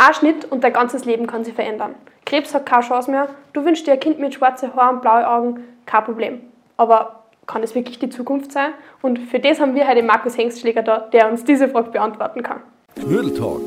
Ein 0.00 0.14
Schnitt 0.14 0.44
und 0.44 0.62
dein 0.62 0.72
ganzes 0.72 1.04
Leben 1.06 1.26
kann 1.26 1.42
sich 1.42 1.54
verändern. 1.54 1.96
Krebs 2.24 2.54
hat 2.54 2.66
keine 2.66 2.84
Chance 2.84 3.10
mehr. 3.10 3.30
Du 3.52 3.64
wünschst 3.64 3.84
dir 3.84 3.94
ein 3.94 4.00
Kind 4.00 4.20
mit 4.20 4.32
schwarzen 4.32 4.72
Haaren 4.76 4.96
und 4.96 5.02
blauen 5.02 5.24
Augen, 5.24 5.64
kein 5.86 6.04
Problem. 6.04 6.40
Aber 6.76 7.24
kann 7.48 7.64
es 7.64 7.74
wirklich 7.74 7.98
die 7.98 8.08
Zukunft 8.08 8.52
sein? 8.52 8.74
Und 9.02 9.18
für 9.18 9.40
das 9.40 9.58
haben 9.58 9.74
wir 9.74 9.88
heute 9.88 10.04
Markus 10.04 10.38
Hengstschläger 10.38 10.82
da, 10.82 10.98
der 11.00 11.28
uns 11.28 11.42
diese 11.42 11.66
Frage 11.66 11.90
beantworten 11.90 12.44
kann. 12.44 12.60
Knödeltalk, 12.94 13.62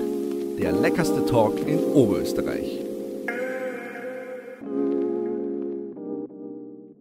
der 0.57 0.71
leckerste 0.71 1.25
Talk 1.25 1.67
in 1.67 1.79
Oberösterreich. 1.93 2.79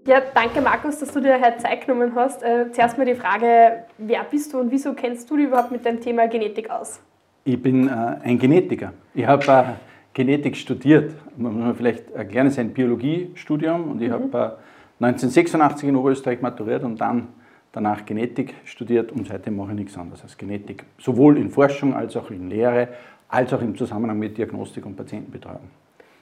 Ja, 0.09 0.23
danke 0.35 0.61
Markus, 0.61 0.99
dass 0.99 1.12
du 1.12 1.21
dir 1.21 1.41
heute 1.41 1.59
Zeit 1.59 1.87
genommen 1.87 2.17
hast. 2.17 2.43
Äh, 2.43 2.73
zuerst 2.73 2.99
mal 2.99 3.05
die 3.05 3.15
Frage, 3.15 3.85
wer 3.97 4.25
bist 4.25 4.53
du 4.53 4.59
und 4.59 4.73
wieso 4.73 4.93
kennst 4.95 5.31
du 5.31 5.37
dich 5.37 5.47
überhaupt 5.47 5.71
mit 5.71 5.85
dem 5.85 6.01
Thema 6.01 6.27
Genetik 6.27 6.69
aus? 6.69 6.99
Ich 7.45 7.61
bin 7.61 7.88
äh, 7.88 7.91
ein 8.22 8.38
Genetiker. 8.38 8.93
Ich 9.14 9.26
habe 9.26 9.44
äh, 9.46 9.64
Genetik 10.12 10.57
studiert. 10.57 11.14
Man 11.36 11.58
muss 11.58 11.76
vielleicht 11.76 12.11
erklären, 12.11 12.48
es 12.48 12.54
ist 12.54 12.58
ein 12.58 12.72
Biologiestudium 12.72 13.90
und 13.90 14.03
ich 14.03 14.08
mhm. 14.08 14.14
habe 14.14 14.58
äh, 15.00 15.04
1986 15.04 15.89
in 15.89 15.96
Oberösterreich 15.96 16.43
maturiert 16.43 16.82
und 16.82 17.00
dann 17.00 17.29
danach 17.72 18.04
Genetik 18.04 18.54
studiert 18.64 19.12
und 19.12 19.26
seitdem 19.26 19.57
mache 19.57 19.71
ich 19.71 19.79
nichts 19.79 19.96
anderes 19.96 20.22
als 20.22 20.36
Genetik. 20.36 20.84
Sowohl 20.98 21.39
in 21.39 21.48
Forschung 21.48 21.95
als 21.95 22.17
auch 22.17 22.31
in 22.31 22.50
Lehre, 22.50 22.89
als 23.29 23.53
auch 23.54 23.62
im 23.62 23.76
Zusammenhang 23.76 24.18
mit 24.18 24.36
Diagnostik 24.36 24.84
und 24.84 24.96
Patientenbetreuung. 24.96 25.70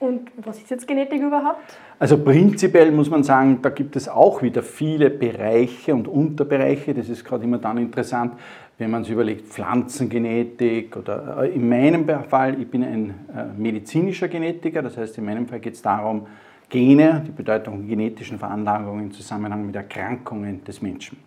Und 0.01 0.31
was 0.37 0.59
ist 0.59 0.71
jetzt 0.71 0.87
Genetik 0.87 1.21
überhaupt? 1.21 1.77
Also 1.99 2.23
prinzipiell 2.23 2.93
muss 2.93 3.11
man 3.11 3.25
sagen, 3.25 3.59
da 3.63 3.71
gibt 3.71 3.97
es 3.97 4.09
auch 4.09 4.43
wieder 4.43 4.63
viele 4.63 5.11
Bereiche 5.11 5.93
und 5.93 6.07
Unterbereiche. 6.07 6.95
Das 6.95 7.09
ist 7.09 7.25
gerade 7.25 7.43
immer 7.43 7.59
dann 7.59 7.79
interessant, 7.79 8.35
wenn 8.79 8.93
man 8.93 9.03
sich 9.03 9.13
überlegt, 9.13 9.47
Pflanzengenetik 9.47 10.97
oder 10.97 11.43
äh, 11.43 11.55
in 11.55 11.69
meinem 11.69 12.09
Fall, 12.29 12.61
ich 12.61 12.71
bin 12.71 12.85
ein 12.85 13.15
äh, 13.35 13.61
medizinischer 13.61 14.29
Genetiker, 14.29 14.83
das 14.83 14.97
heißt 14.97 15.19
in 15.19 15.25
meinem 15.25 15.47
Fall 15.47 15.59
geht 15.61 15.75
es 15.75 15.83
darum, 15.83 16.27
Gene, 16.71 17.25
die 17.27 17.33
Bedeutung 17.33 17.87
genetischen 17.89 18.39
Veranlagungen 18.39 19.05
im 19.05 19.13
Zusammenhang 19.13 19.67
mit 19.67 19.75
Erkrankungen 19.75 20.63
des 20.65 20.83
Menschen. 20.83 21.19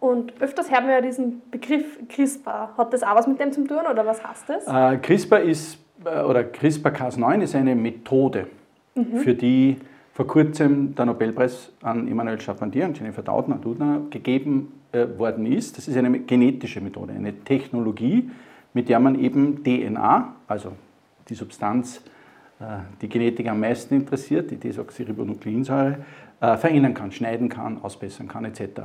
Und 0.00 0.32
öfters 0.40 0.70
hören 0.70 0.86
wir 0.86 0.94
ja 0.94 1.00
diesen 1.00 1.42
Begriff 1.50 1.98
CRISPR. 2.08 2.70
Hat 2.76 2.92
das 2.92 3.02
auch 3.02 3.14
was 3.14 3.26
mit 3.26 3.38
dem 3.40 3.52
zu 3.52 3.64
tun 3.64 3.80
oder 3.90 4.04
was 4.04 4.22
heißt 4.26 4.48
das? 4.48 4.66
Äh, 4.66 4.98
CRISPR 4.98 5.42
ist, 5.42 5.78
äh, 6.04 6.22
oder 6.22 6.40
CRISPR-Cas9 6.40 7.42
ist 7.42 7.54
eine 7.54 7.74
Methode, 7.74 8.48
mhm. 8.94 9.18
für 9.18 9.34
die 9.34 9.76
vor 10.12 10.26
kurzem 10.26 10.94
der 10.94 11.06
Nobelpreis 11.06 11.72
an 11.82 12.08
Immanuel 12.08 12.40
Charpentier 12.40 12.86
und 12.86 12.98
Jennifer 12.98 13.22
Doudna 13.22 14.00
gegeben 14.10 14.72
worden 15.16 15.46
ist. 15.46 15.76
Das 15.76 15.88
ist 15.88 15.96
eine 15.96 16.20
genetische 16.20 16.80
Methode, 16.80 17.12
eine 17.12 17.32
Technologie, 17.44 18.30
mit 18.72 18.88
der 18.88 19.00
man 19.00 19.18
eben 19.18 19.62
DNA, 19.62 20.34
also 20.46 20.72
die 21.28 21.34
Substanz, 21.34 22.02
äh, 22.60 22.64
die 23.00 23.08
Genetik 23.08 23.48
am 23.48 23.60
meisten 23.60 23.94
interessiert, 23.94 24.50
die 24.50 24.56
Desoxyribonukleinsäure, 24.56 25.98
äh, 26.40 26.56
verändern 26.56 26.94
kann, 26.94 27.12
schneiden 27.12 27.48
kann, 27.48 27.82
ausbessern 27.82 28.28
kann 28.28 28.44
etc. 28.44 28.80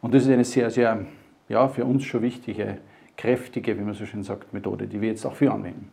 Und 0.00 0.14
das 0.14 0.24
ist 0.24 0.30
eine 0.30 0.44
sehr, 0.44 0.70
sehr, 0.70 1.04
ja, 1.48 1.68
für 1.68 1.84
uns 1.84 2.04
schon 2.04 2.22
wichtige, 2.22 2.78
kräftige, 3.16 3.78
wie 3.78 3.82
man 3.82 3.94
so 3.94 4.06
schön 4.06 4.22
sagt, 4.22 4.52
Methode, 4.52 4.86
die 4.86 5.00
wir 5.00 5.08
jetzt 5.08 5.24
auch 5.26 5.34
für 5.34 5.52
anwenden. 5.52 5.90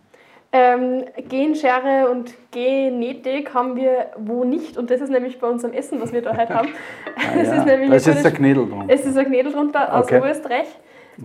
Ähm, 0.51 1.03
Genschere 1.29 2.09
und 2.09 2.33
Genetik 2.51 3.53
haben 3.53 3.75
wir 3.75 4.07
wo 4.17 4.43
nicht 4.43 4.77
und 4.77 4.89
das 4.89 4.99
ist 4.99 5.11
nämlich 5.11 5.39
bei 5.39 5.47
unserem 5.47 5.73
Essen, 5.73 6.01
was 6.01 6.11
wir 6.11 6.23
da 6.23 6.35
heute 6.35 6.53
haben. 6.55 6.69
Ah, 7.15 7.35
ja. 7.35 7.41
ist 7.41 7.65
nämlich 7.65 7.89
da 7.89 7.95
ist 7.97 8.07
jetzt 8.07 8.25
ein 8.25 8.33
Knädel 8.33 8.67
drunter. 8.67 8.93
Es 8.93 9.05
ist 9.05 9.17
ein 9.17 9.25
Knädel 9.25 9.51
drunter 9.51 9.93
aus 9.93 10.05
okay. 10.05 10.17
Oberösterreich. 10.17 10.67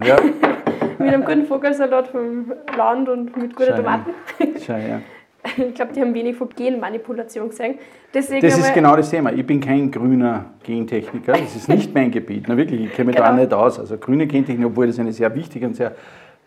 Ja. 0.05 0.17
mit 0.99 1.09
einem 1.09 1.25
guten 1.25 1.47
Vogelsalat 1.47 2.09
vom 2.09 2.53
Land 2.77 3.09
und 3.09 3.37
mit 3.37 3.55
guten 3.55 3.77
Tomaten. 3.77 4.11
Schau, 4.65 4.77
ja. 4.77 5.01
Ich 5.57 5.75
glaube, 5.75 5.93
die 5.93 6.01
haben 6.01 6.15
wenig 6.15 6.37
von 6.37 6.49
Genmanipulation 6.49 7.51
gesehen. 7.51 7.79
Deswegen 8.13 8.47
das 8.47 8.59
ist 8.59 8.73
genau 8.73 8.97
das 8.97 9.11
Thema. 9.11 9.33
Ich 9.33 9.47
bin 9.47 9.61
kein 9.61 9.91
grüner 9.91 10.47
Gentechniker. 10.63 11.33
Das 11.33 11.55
ist 11.55 11.69
nicht 11.69 11.95
mein 11.95 12.11
Gebiet. 12.11 12.47
Na 12.49 12.57
wirklich, 12.57 12.81
ich 12.81 12.93
kenne 12.93 13.09
mich 13.09 13.17
genau. 13.17 13.29
da 13.29 13.35
nicht 13.35 13.53
aus. 13.53 13.79
Also 13.79 13.99
grüne 13.99 14.27
Gentechnik, 14.27 14.67
obwohl 14.67 14.87
das 14.87 14.99
eine 14.99 15.13
sehr 15.13 15.35
wichtige 15.35 15.67
und 15.67 15.75
sehr 15.75 15.93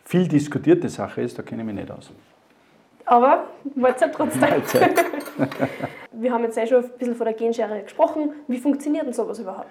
viel 0.03 0.27
diskutierte 0.27 0.89
Sache 0.89 1.21
ist, 1.21 1.38
da 1.38 1.44
kenne 1.44 1.61
ich 1.61 1.67
mich 1.67 1.75
nicht 1.75 1.91
aus. 1.91 2.11
Aber 3.07 3.47
Mahlzeit 3.75 4.13
trotzdem. 4.13 4.41
Mahlzeit. 4.41 5.06
Wir 6.12 6.31
haben 6.31 6.44
jetzt 6.44 6.57
eh 6.57 6.68
schon 6.68 6.84
ein 6.84 6.91
bisschen 6.97 7.16
von 7.16 7.25
der 7.25 7.34
Genschere 7.34 7.81
gesprochen. 7.81 8.31
Wie 8.47 8.57
funktioniert 8.57 9.06
denn 9.06 9.13
sowas 9.13 9.40
überhaupt? 9.40 9.69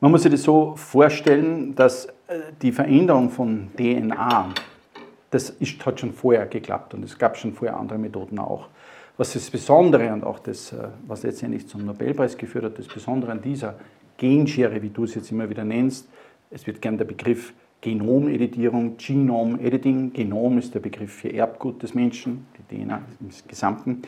Man 0.00 0.12
muss 0.12 0.22
sich 0.22 0.30
das 0.30 0.44
so 0.44 0.76
vorstellen, 0.76 1.74
dass 1.74 2.06
äh, 2.28 2.38
die 2.62 2.70
Veränderung 2.70 3.30
von 3.30 3.68
DNA, 3.76 4.50
das 5.30 5.50
ist, 5.50 5.84
hat 5.84 5.98
schon 5.98 6.12
vorher 6.12 6.46
geklappt 6.46 6.94
und 6.94 7.04
es 7.04 7.18
gab 7.18 7.36
schon 7.36 7.52
vorher 7.52 7.76
andere 7.76 7.98
Methoden 7.98 8.38
auch. 8.38 8.68
Was 9.16 9.32
das 9.32 9.50
Besondere 9.50 10.12
und 10.12 10.22
auch 10.22 10.38
das, 10.38 10.72
äh, 10.72 10.88
was 11.06 11.24
letztendlich 11.24 11.66
zum 11.66 11.84
Nobelpreis 11.84 12.38
geführt 12.38 12.64
hat, 12.64 12.78
das 12.78 12.86
Besondere 12.86 13.32
an 13.32 13.42
dieser 13.42 13.74
Genschere, 14.18 14.80
wie 14.82 14.90
du 14.90 15.02
es 15.02 15.16
jetzt 15.16 15.32
immer 15.32 15.50
wieder 15.50 15.64
nennst, 15.64 16.08
es 16.50 16.64
wird 16.66 16.80
gern 16.80 16.96
der 16.96 17.04
Begriff 17.04 17.52
Genomeditierung, 17.80 18.96
Genome 18.96 19.60
Editing. 19.60 20.12
Genom 20.12 20.58
ist 20.58 20.74
der 20.74 20.80
Begriff 20.80 21.12
für 21.12 21.32
Erbgut 21.32 21.82
des 21.82 21.94
Menschen, 21.94 22.46
DNA 22.68 23.00
im 23.20 23.28
Gesamten. 23.46 24.02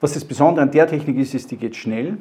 Was 0.00 0.14
das 0.14 0.24
Besondere 0.24 0.62
an 0.62 0.70
der 0.70 0.86
Technik 0.86 1.18
ist, 1.18 1.34
ist, 1.34 1.50
die 1.50 1.56
geht 1.56 1.76
schnell, 1.76 2.18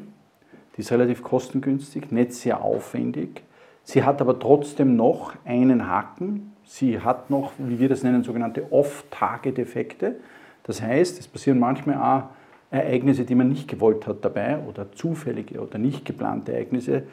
die 0.75 0.81
ist 0.81 0.91
relativ 0.91 1.23
kostengünstig, 1.23 2.11
nicht 2.11 2.33
sehr 2.33 2.63
aufwendig. 2.63 3.43
Sie 3.83 4.03
hat 4.03 4.21
aber 4.21 4.37
trotzdem 4.39 4.95
noch 4.95 5.33
einen 5.45 5.87
Haken. 5.87 6.53
Sie 6.65 6.99
hat 6.99 7.29
noch, 7.29 7.53
wie 7.57 7.79
wir 7.79 7.87
das 7.87 8.03
nennen, 8.03 8.23
sogenannte 8.23 8.71
Off-Target-Effekte. 8.71 10.15
Das 10.63 10.81
heißt, 10.81 11.19
es 11.19 11.27
passieren 11.27 11.59
manchmal 11.59 11.95
auch 11.95 12.29
Ereignisse, 12.69 13.23
die 13.23 13.35
man 13.35 13.47
nicht 13.47 13.67
gewollt 13.67 14.05
hat 14.07 14.25
dabei 14.25 14.59
oder 14.59 14.91
zufällige 14.91 15.61
oder 15.61 15.77
nicht 15.77 16.03
geplante 16.03 16.51
Ereignisse, 16.51 17.03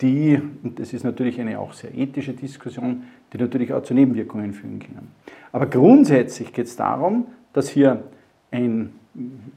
die, 0.00 0.40
und 0.62 0.78
das 0.78 0.92
ist 0.92 1.04
natürlich 1.04 1.40
eine 1.40 1.58
auch 1.58 1.72
sehr 1.72 1.94
ethische 1.94 2.32
Diskussion, 2.32 3.04
die 3.32 3.38
natürlich 3.38 3.72
auch 3.72 3.82
zu 3.82 3.94
Nebenwirkungen 3.94 4.52
führen 4.52 4.78
können. 4.78 5.08
Aber 5.52 5.66
grundsätzlich 5.66 6.52
geht 6.52 6.66
es 6.66 6.76
darum, 6.76 7.26
dass 7.56 7.70
hier 7.70 8.04
ein, 8.50 8.92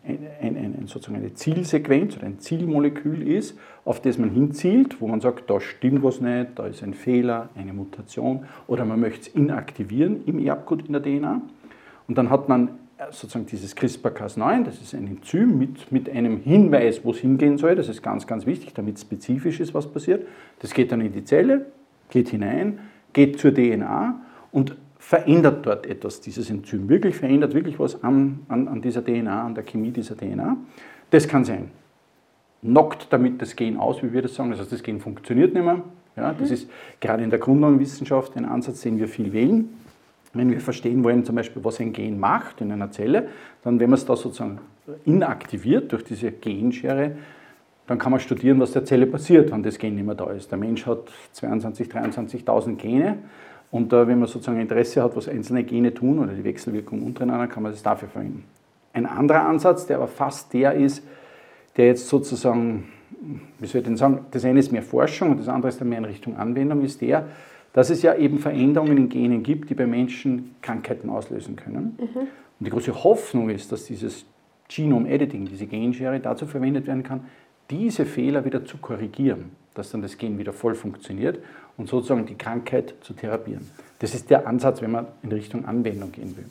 ein, 0.05 0.25
ein, 0.41 0.83
sozusagen 0.87 1.17
eine 1.17 1.33
Zielsequenz 1.33 2.15
oder 2.15 2.27
ein 2.27 2.39
Zielmolekül 2.39 3.27
ist, 3.27 3.59
auf 3.83 4.01
das 4.01 4.17
man 4.17 4.29
hinzielt, 4.29 5.01
wo 5.01 5.07
man 5.07 5.19
sagt, 5.19 5.49
da 5.49 5.59
stimmt 5.59 6.01
was 6.01 6.21
nicht, 6.21 6.51
da 6.55 6.67
ist 6.67 6.81
ein 6.81 6.93
Fehler, 6.93 7.49
eine 7.55 7.73
Mutation 7.73 8.45
oder 8.67 8.85
man 8.85 9.01
möchte 9.01 9.21
es 9.21 9.27
inaktivieren 9.35 10.23
im 10.25 10.39
Erbgut 10.39 10.87
in 10.87 10.93
der 10.93 11.03
DNA. 11.03 11.41
Und 12.07 12.17
dann 12.17 12.29
hat 12.29 12.47
man 12.47 12.69
sozusagen 13.11 13.45
dieses 13.45 13.75
CRISPR-Cas9, 13.75 14.63
das 14.63 14.81
ist 14.81 14.95
ein 14.95 15.05
Enzym 15.05 15.57
mit, 15.57 15.91
mit 15.91 16.09
einem 16.09 16.39
Hinweis, 16.39 17.03
wo 17.03 17.11
es 17.11 17.17
hingehen 17.17 17.57
soll. 17.57 17.75
Das 17.75 17.89
ist 17.89 18.01
ganz, 18.01 18.27
ganz 18.27 18.45
wichtig, 18.45 18.73
damit 18.73 18.97
spezifisch 18.97 19.59
ist, 19.59 19.73
was 19.73 19.87
passiert. 19.91 20.25
Das 20.59 20.73
geht 20.73 20.93
dann 20.93 21.01
in 21.01 21.11
die 21.11 21.25
Zelle, 21.25 21.65
geht 22.09 22.29
hinein, 22.29 22.79
geht 23.11 23.39
zur 23.39 23.53
DNA 23.53 24.21
und 24.53 24.77
verändert 24.99 25.65
dort 25.65 25.87
etwas, 25.87 26.21
dieses 26.21 26.49
Enzym. 26.49 26.87
Wirklich 26.89 27.15
verändert 27.15 27.53
wirklich 27.55 27.79
was 27.79 28.03
an, 28.03 28.41
an, 28.49 28.67
an 28.67 28.81
dieser 28.81 29.03
DNA, 29.03 29.45
an 29.45 29.55
der 29.55 29.63
Chemie 29.63 29.91
dieser 29.91 30.15
DNA. 30.15 30.57
Das 31.09 31.27
kann 31.27 31.45
sein. 31.45 31.71
Knockt 32.61 33.07
damit 33.09 33.41
das 33.41 33.55
Gen 33.55 33.77
aus, 33.77 34.03
wie 34.03 34.13
wir 34.13 34.21
das 34.21 34.35
sagen. 34.35 34.51
Das 34.51 34.59
heißt, 34.59 34.73
das 34.73 34.83
Gen 34.83 34.99
funktioniert 34.99 35.53
nicht 35.53 35.63
mehr. 35.63 35.81
Ja, 36.17 36.33
das 36.33 36.49
mhm. 36.49 36.53
ist 36.53 36.69
gerade 36.99 37.23
in 37.23 37.29
der 37.29 37.39
Grundlagenwissenschaft 37.39 38.35
ein 38.35 38.43
Ansatz, 38.43 38.81
den 38.81 38.99
wir 38.99 39.07
viel 39.07 39.31
wählen. 39.31 39.69
Wenn 40.33 40.51
wir 40.51 40.59
verstehen 40.59 41.03
wollen, 41.03 41.23
zum 41.23 41.35
Beispiel, 41.35 41.63
was 41.63 41.79
ein 41.79 41.93
Gen 41.93 42.19
macht 42.19 42.61
in 42.61 42.71
einer 42.71 42.91
Zelle, 42.91 43.29
dann, 43.63 43.79
wenn 43.79 43.89
man 43.89 43.97
es 43.97 44.05
da 44.05 44.15
sozusagen 44.15 44.59
inaktiviert 45.05 45.91
durch 45.91 46.03
diese 46.03 46.31
Genschere, 46.31 47.15
dann 47.87 47.97
kann 47.97 48.11
man 48.11 48.19
studieren, 48.19 48.59
was 48.59 48.73
der 48.73 48.85
Zelle 48.85 49.07
passiert, 49.07 49.51
wenn 49.51 49.63
das 49.63 49.79
Gen 49.79 49.95
nicht 49.95 50.05
mehr 50.05 50.13
da 50.13 50.29
ist. 50.29 50.51
Der 50.51 50.59
Mensch 50.59 50.85
hat 50.85 51.09
22.000, 51.35 51.89
23.000 51.89 52.75
Gene 52.75 53.17
und 53.71 53.93
äh, 53.93 54.07
wenn 54.07 54.19
man 54.19 54.27
sozusagen 54.27 54.59
Interesse 54.59 55.03
hat, 55.03 55.15
was 55.15 55.27
einzelne 55.27 55.63
Gene 55.63 55.93
tun 55.93 56.19
oder 56.19 56.33
die 56.33 56.43
Wechselwirkung 56.43 57.03
untereinander, 57.03 57.47
kann 57.47 57.63
man 57.63 57.71
das 57.71 57.83
dafür 57.83 58.07
verwenden. 58.07 58.43
Ein 58.93 59.05
anderer 59.05 59.45
Ansatz, 59.45 59.85
der 59.85 59.97
aber 59.97 60.07
fast 60.07 60.53
der 60.53 60.73
ist, 60.73 61.03
der 61.77 61.85
jetzt 61.87 62.07
sozusagen, 62.07 62.89
wie 63.59 63.67
soll 63.67 63.81
ich 63.81 63.85
denn 63.85 63.97
sagen, 63.97 64.25
das 64.31 64.43
eine 64.43 64.59
ist 64.59 64.71
mehr 64.71 64.81
Forschung 64.81 65.31
und 65.31 65.39
das 65.39 65.47
andere 65.47 65.69
ist 65.69 65.79
dann 65.79 65.89
mehr 65.89 65.99
in 65.99 66.05
Richtung 66.05 66.35
Anwendung, 66.37 66.83
ist 66.83 67.01
der, 67.01 67.27
dass 67.73 67.91
es 67.91 68.01
ja 68.01 68.15
eben 68.15 68.39
Veränderungen 68.39 68.97
in 68.97 69.09
Genen 69.09 69.43
gibt, 69.43 69.69
die 69.69 69.75
bei 69.75 69.85
Menschen 69.85 70.55
Krankheiten 70.61 71.09
auslösen 71.09 71.55
können. 71.55 71.97
Mhm. 71.99 72.19
Und 72.59 72.65
die 72.65 72.71
große 72.71 73.03
Hoffnung 73.03 73.49
ist, 73.49 73.71
dass 73.71 73.85
dieses 73.85 74.25
Genome 74.67 75.09
Editing, 75.09 75.45
diese 75.45 75.67
Genschere 75.67 76.19
dazu 76.19 76.47
verwendet 76.47 76.87
werden 76.87 77.03
kann, 77.03 77.21
diese 77.69 78.05
Fehler 78.05 78.45
wieder 78.45 78.65
zu 78.65 78.77
korrigieren, 78.77 79.51
dass 79.73 79.91
dann 79.91 80.01
das 80.01 80.17
Gen 80.17 80.37
wieder 80.37 80.53
voll 80.53 80.75
funktioniert 80.75 81.39
und 81.77 81.87
sozusagen 81.87 82.25
die 82.25 82.35
Krankheit 82.35 82.95
zu 83.01 83.13
therapieren. 83.13 83.69
Das 83.99 84.13
ist 84.13 84.29
der 84.29 84.47
Ansatz, 84.47 84.81
wenn 84.81 84.91
man 84.91 85.07
in 85.23 85.31
Richtung 85.31 85.65
Anwendung 85.65 86.11
gehen 86.11 86.35
will. 86.35 86.45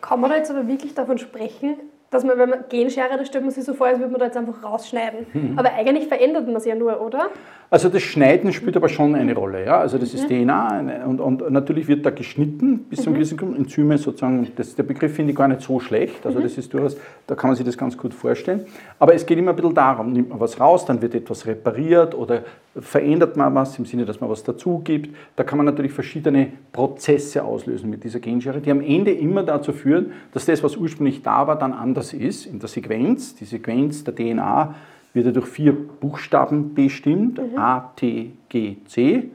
Kann 0.00 0.20
man 0.20 0.30
da 0.30 0.36
jetzt 0.36 0.50
aber 0.50 0.66
wirklich 0.68 0.94
davon 0.94 1.18
sprechen, 1.18 1.76
dass 2.10 2.24
man, 2.24 2.38
wenn 2.38 2.48
man 2.48 2.64
Genschere, 2.68 3.18
da 3.18 3.24
stellt 3.24 3.44
man 3.44 3.52
sich 3.52 3.64
so 3.64 3.74
vor, 3.74 3.86
als 3.86 3.98
würde 3.98 4.10
man 4.10 4.18
da 4.18 4.26
jetzt 4.26 4.36
einfach 4.36 4.62
rausschneiden. 4.62 5.26
Mhm. 5.32 5.58
Aber 5.58 5.72
eigentlich 5.74 6.08
verändert 6.08 6.46
man 6.46 6.56
es 6.56 6.64
ja 6.64 6.74
nur, 6.74 7.00
oder? 7.00 7.28
Also 7.70 7.90
das 7.90 8.02
Schneiden 8.02 8.50
spielt 8.54 8.78
aber 8.78 8.88
schon 8.88 9.14
eine 9.14 9.34
Rolle. 9.34 9.66
Ja? 9.66 9.78
Also 9.80 9.98
das 9.98 10.14
ist 10.14 10.26
DNA 10.26 10.68
eine- 10.68 11.06
und, 11.06 11.20
und 11.20 11.50
natürlich 11.50 11.86
wird 11.86 12.06
da 12.06 12.10
geschnitten 12.10 12.84
bis 12.88 13.02
zum 13.02 13.12
gewissen 13.12 13.36
Grund. 13.36 13.58
Enzyme 13.58 13.98
sozusagen, 13.98 14.50
das, 14.56 14.74
der 14.74 14.84
Begriff 14.84 15.14
finde 15.14 15.32
ich 15.32 15.36
gar 15.36 15.48
nicht 15.48 15.60
so 15.60 15.78
schlecht. 15.80 16.24
Also 16.24 16.40
das 16.40 16.56
ist 16.56 16.72
durchaus, 16.72 16.96
da 17.26 17.34
kann 17.34 17.50
man 17.50 17.56
sich 17.56 17.66
das 17.66 17.76
ganz 17.76 17.96
gut 17.96 18.14
vorstellen. 18.14 18.64
Aber 18.98 19.14
es 19.14 19.26
geht 19.26 19.36
immer 19.36 19.50
ein 19.50 19.56
bisschen 19.56 19.74
darum, 19.74 20.12
nimmt 20.12 20.30
man 20.30 20.40
was 20.40 20.58
raus, 20.58 20.86
dann 20.86 21.02
wird 21.02 21.14
etwas 21.14 21.46
repariert 21.46 22.14
oder 22.14 22.42
verändert 22.80 23.36
man 23.36 23.54
was 23.54 23.78
im 23.78 23.84
Sinne, 23.84 24.04
dass 24.04 24.20
man 24.20 24.30
was 24.30 24.44
dazu 24.44 24.80
gibt. 24.84 25.14
Da 25.36 25.44
kann 25.44 25.56
man 25.56 25.66
natürlich 25.66 25.92
verschiedene 25.92 26.52
Prozesse 26.72 27.44
auslösen 27.44 27.90
mit 27.90 28.04
dieser 28.04 28.20
Genschere, 28.20 28.60
die 28.60 28.70
am 28.70 28.80
Ende 28.80 29.12
immer 29.12 29.42
dazu 29.42 29.72
führen, 29.72 30.12
dass 30.32 30.46
das, 30.46 30.62
was 30.62 30.76
ursprünglich 30.76 31.22
da 31.22 31.46
war, 31.46 31.58
dann 31.58 31.72
anders 31.72 32.12
ist 32.12 32.46
in 32.46 32.58
der 32.58 32.68
Sequenz. 32.68 33.34
Die 33.34 33.44
Sequenz 33.44 34.04
der 34.04 34.14
DNA 34.14 34.74
wird 35.12 35.26
ja 35.26 35.32
durch 35.32 35.46
vier 35.46 35.72
Buchstaben 35.72 36.74
bestimmt, 36.74 37.40
A, 37.56 37.92
T, 37.96 38.32
G, 38.48 38.76
C. 38.86 39.30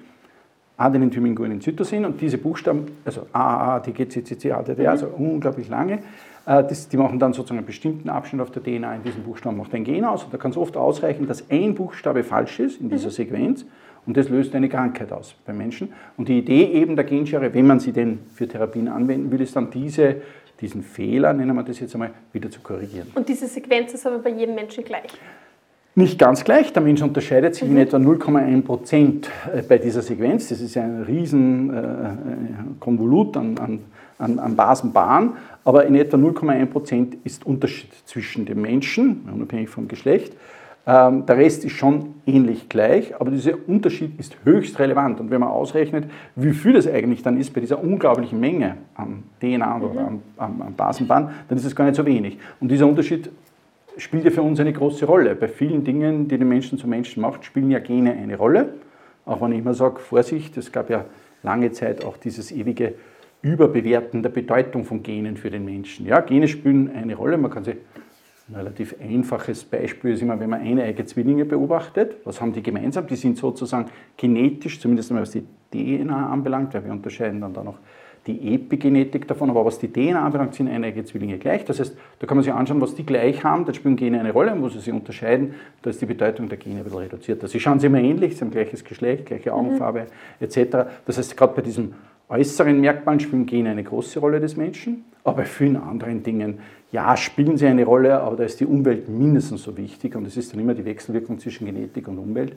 Adenin, 0.76 1.12
Thymin, 1.12 1.36
Guanin, 1.36 1.62
Cytosin 1.62 2.04
und 2.04 2.20
diese 2.20 2.38
Buchstaben, 2.38 2.86
also 3.06 3.28
A, 3.32 3.58
A, 3.58 3.76
A, 3.76 3.80
T, 3.80 3.92
G, 3.92 4.08
C, 4.08 4.24
C, 4.24 4.38
C, 4.38 4.52
A, 4.52 4.64
D, 4.64 4.74
D, 4.74 4.88
also 4.88 5.08
unglaublich 5.08 5.70
lange, 5.70 6.00
das, 6.46 6.90
die 6.90 6.98
machen 6.98 7.20
dann 7.20 7.34
sozusagen 7.34 7.60
einen 7.60 7.68
bestimmten 7.68 8.10
Abschnitt 8.10 8.42
auf 8.42 8.52
der 8.52 8.64
DNA 8.64 8.96
in 8.96 9.04
diesem 9.04 9.24
Buchstaben 9.24 9.58
macht 9.58 9.74
ein 9.74 9.84
Gen 9.84 10.04
aus 10.04 10.24
und 10.24 10.34
da 10.34 10.38
kann 10.38 10.52
es 10.52 10.58
oft 10.58 10.76
ausreichen, 10.76 11.28
dass 11.28 11.50
ein 11.50 11.74
Buchstabe 11.74 12.24
falsch 12.24 12.60
ist 12.60 12.82
in 12.82 12.90
dieser 12.90 13.12
Sequenz 13.12 13.66
und 14.06 14.18
das 14.18 14.30
löst 14.30 14.54
eine 14.54 14.68
Krankheit 14.68 15.12
aus 15.12 15.36
beim 15.46 15.58
Menschen. 15.58 15.94
Und 16.18 16.28
die 16.28 16.40
Idee 16.40 16.66
eben 16.66 16.96
der 16.96 17.06
Genschere, 17.06 17.54
wenn 17.54 17.68
man 17.68 17.80
sie 17.80 17.94
denn 17.94 18.20
für 18.34 18.48
Therapien 18.48 18.88
anwenden 18.90 19.32
will, 19.32 19.42
ist 19.42 19.56
dann 19.56 19.72
diese, 19.72 20.18
diesen 20.60 20.84
Fehler, 20.84 21.34
nennen 21.34 21.56
wir 21.56 21.64
das 21.64 21.80
jetzt 21.80 21.94
einmal, 21.94 22.12
wieder 22.34 22.52
zu 22.52 22.60
korrigieren. 22.60 23.08
Und 23.16 23.30
diese 23.30 23.48
Sequenz 23.48 23.94
ist 23.94 24.06
aber 24.06 24.20
bei 24.20 24.32
jedem 24.32 24.56
Menschen 24.56 24.84
gleich. 24.84 25.12
Nicht 25.96 26.18
ganz 26.18 26.44
gleich, 26.44 26.74
der 26.74 26.82
Mensch 26.82 27.04
unterscheidet 27.04 27.54
sich 27.54 27.70
in 27.70 27.78
etwa 27.78 27.98
0,1 27.98 28.64
Prozent 28.64 29.30
äh, 29.54 29.62
bei 29.62 29.78
dieser 29.78 30.02
Sequenz. 30.02 30.50
Das 30.50 30.60
ist 30.60 30.74
ja 30.74 30.84
ein 30.84 31.04
riesen 31.04 31.70
äh, 31.72 31.84
Konvolut 32.80 33.38
an, 33.38 33.56
an, 33.60 33.80
an, 34.18 34.40
an 34.40 34.56
Basenbahn, 34.56 35.34
aber 35.66 35.86
in 35.86 35.96
etwa 35.96 36.18
0,1 36.18 36.66
Prozent 36.68 37.18
ist 37.24 37.46
Unterschied 37.46 37.92
zwischen 38.06 38.46
dem 38.46 38.62
Menschen, 38.62 39.28
unabhängig 39.34 39.70
vom 39.70 39.88
Geschlecht. 39.88 40.36
Ähm, 40.86 41.26
der 41.26 41.38
Rest 41.38 41.64
ist 41.64 41.74
schon 41.74 42.16
ähnlich 42.26 42.68
gleich, 42.68 43.16
aber 43.20 43.32
dieser 43.32 43.54
Unterschied 43.68 44.20
ist 44.20 44.36
höchst 44.44 44.78
relevant. 44.80 45.22
Und 45.22 45.32
wenn 45.32 45.40
man 45.40 45.50
ausrechnet, 45.50 46.10
wie 46.36 46.52
viel 46.52 46.74
das 46.74 46.88
eigentlich 46.88 47.24
dann 47.24 47.40
ist 47.40 47.54
bei 47.54 47.62
dieser 47.62 47.82
unglaublichen 47.82 48.40
Menge 48.40 48.76
an 48.96 49.24
DNA 49.40 49.80
oder 49.80 50.08
an, 50.08 50.22
an, 50.36 50.62
an 50.62 50.76
Basenbahn, 50.76 51.30
dann 51.48 51.58
ist 51.58 51.64
es 51.64 51.76
gar 51.76 51.86
nicht 51.86 51.96
so 51.96 52.06
wenig. 52.06 52.38
Und 52.60 52.70
dieser 52.70 52.86
Unterschied 52.86 53.30
spielt 53.98 54.26
ja 54.26 54.32
für 54.32 54.42
uns 54.42 54.60
eine 54.60 54.74
große 54.74 55.06
Rolle. 55.06 55.36
Bei 55.36 55.48
vielen 55.48 55.86
Dingen, 55.86 56.28
die 56.28 56.38
den 56.38 56.50
Menschen 56.50 56.78
zum 56.78 56.90
Menschen 56.90 57.22
macht, 57.22 57.46
spielen 57.46 57.72
ja 57.72 57.80
Gene 57.80 58.12
eine 58.12 58.36
Rolle. 58.36 58.74
Auch 59.26 59.40
wenn 59.40 59.54
ich 59.54 59.60
immer 59.60 59.74
sage, 59.74 60.00
Vorsicht, 60.00 60.58
es 60.58 60.74
gab 60.74 60.90
ja 60.90 61.06
lange 61.44 61.72
Zeit 61.72 62.04
auch 62.04 62.18
dieses 62.18 62.52
ewige 62.52 62.96
Überbewerten 63.44 64.24
der 64.24 64.30
Bedeutung 64.30 64.86
von 64.86 65.04
Genen 65.04 65.38
für 65.38 65.52
den 65.52 65.66
Menschen. 65.66 66.08
Ja, 66.08 66.22
Gene 66.22 66.48
spielen 66.48 66.90
eine 66.90 67.14
Rolle. 67.14 67.38
Man 67.38 67.52
kann 67.52 67.66
sich 67.66 67.76
ein 68.50 68.56
relativ 68.56 68.96
einfaches 69.02 69.64
Beispiel 69.64 70.14
ist 70.14 70.22
immer, 70.22 70.40
wenn 70.40 70.50
man 70.50 70.62
eineige 70.62 71.06
Zwillinge 71.06 71.46
beobachtet. 71.46 72.16
Was 72.24 72.42
haben 72.42 72.54
die 72.54 72.64
gemeinsam? 72.64 73.08
Die 73.08 73.16
sind 73.16 73.38
sozusagen 73.38 73.90
genetisch, 74.18 74.80
zumindest 74.80 75.12
einmal 75.12 75.24
was 75.24 75.32
die 75.32 75.44
DNA 75.72 76.30
anbelangt, 76.30 76.74
weil 76.74 76.86
wir 76.86 76.92
unterscheiden 76.92 77.42
dann 77.42 77.54
da 77.54 77.64
noch 77.64 77.80
die 78.26 78.56
Epigenetik 78.56 79.28
davon, 79.28 79.50
aber 79.50 79.66
was 79.66 79.80
die 79.80 79.92
DNA 79.92 80.26
anbelangt, 80.26 80.56
sind 80.56 80.70
eineige 80.70 81.04
Zwillinge 81.04 81.38
gleich. 81.38 81.66
Das 81.66 81.80
heißt, 81.80 81.98
da 82.20 82.28
kann 82.28 82.38
man 82.38 82.44
sich 82.44 82.54
anschauen, 82.54 82.80
was 82.80 82.96
die 82.96 83.06
gleich 83.06 83.44
haben, 83.44 83.66
da 83.66 83.74
spielen 83.74 83.98
Gene 83.98 84.20
eine 84.20 84.32
Rolle 84.32 84.54
und 84.54 84.62
wo 84.62 84.70
sie 84.70 84.80
sich 84.80 84.94
unterscheiden, 84.94 85.56
da 85.82 85.90
ist 85.90 86.02
die 86.02 86.06
Bedeutung 86.06 86.48
der 86.48 86.58
Gene 86.58 86.78
ein 86.78 86.84
bisschen 86.86 87.00
reduzierter. 87.00 87.48
Sie 87.48 87.60
schauen 87.60 87.80
sich 87.80 87.88
immer 87.88 88.00
ähnlich, 88.00 88.38
sie 88.38 88.46
haben 88.46 88.52
gleiches 88.52 88.86
Geschlecht, 88.86 89.26
gleiche 89.26 89.54
Augenfarbe 89.54 90.08
etc. 90.40 90.88
Das 91.06 91.18
heißt, 91.18 91.36
gerade 91.36 91.54
bei 91.54 91.62
diesen 91.62 91.96
äußeren 92.30 92.80
Merkmalen 92.80 93.20
spielen 93.20 93.46
Gene 93.46 93.72
eine 93.72 93.84
große 93.84 94.20
Rolle 94.20 94.40
des 94.40 94.56
Menschen, 94.56 95.06
aber 95.24 95.38
bei 95.38 95.46
vielen 95.46 95.78
anderen 95.78 96.24
Dingen, 96.24 96.60
ja, 96.92 97.18
spielen 97.18 97.58
sie 97.58 97.68
eine 97.68 97.86
Rolle, 97.86 98.20
aber 98.20 98.36
da 98.36 98.44
ist 98.44 98.60
die 98.60 98.66
Umwelt 98.66 99.10
mindestens 99.10 99.64
so 99.64 99.76
wichtig 99.78 100.16
und 100.16 100.26
es 100.26 100.38
ist 100.38 100.54
dann 100.54 100.60
immer 100.60 100.74
die 100.74 100.86
Wechselwirkung 100.86 101.40
zwischen 101.40 101.66
Genetik 101.66 102.08
und 102.08 102.18
Umwelt. 102.18 102.56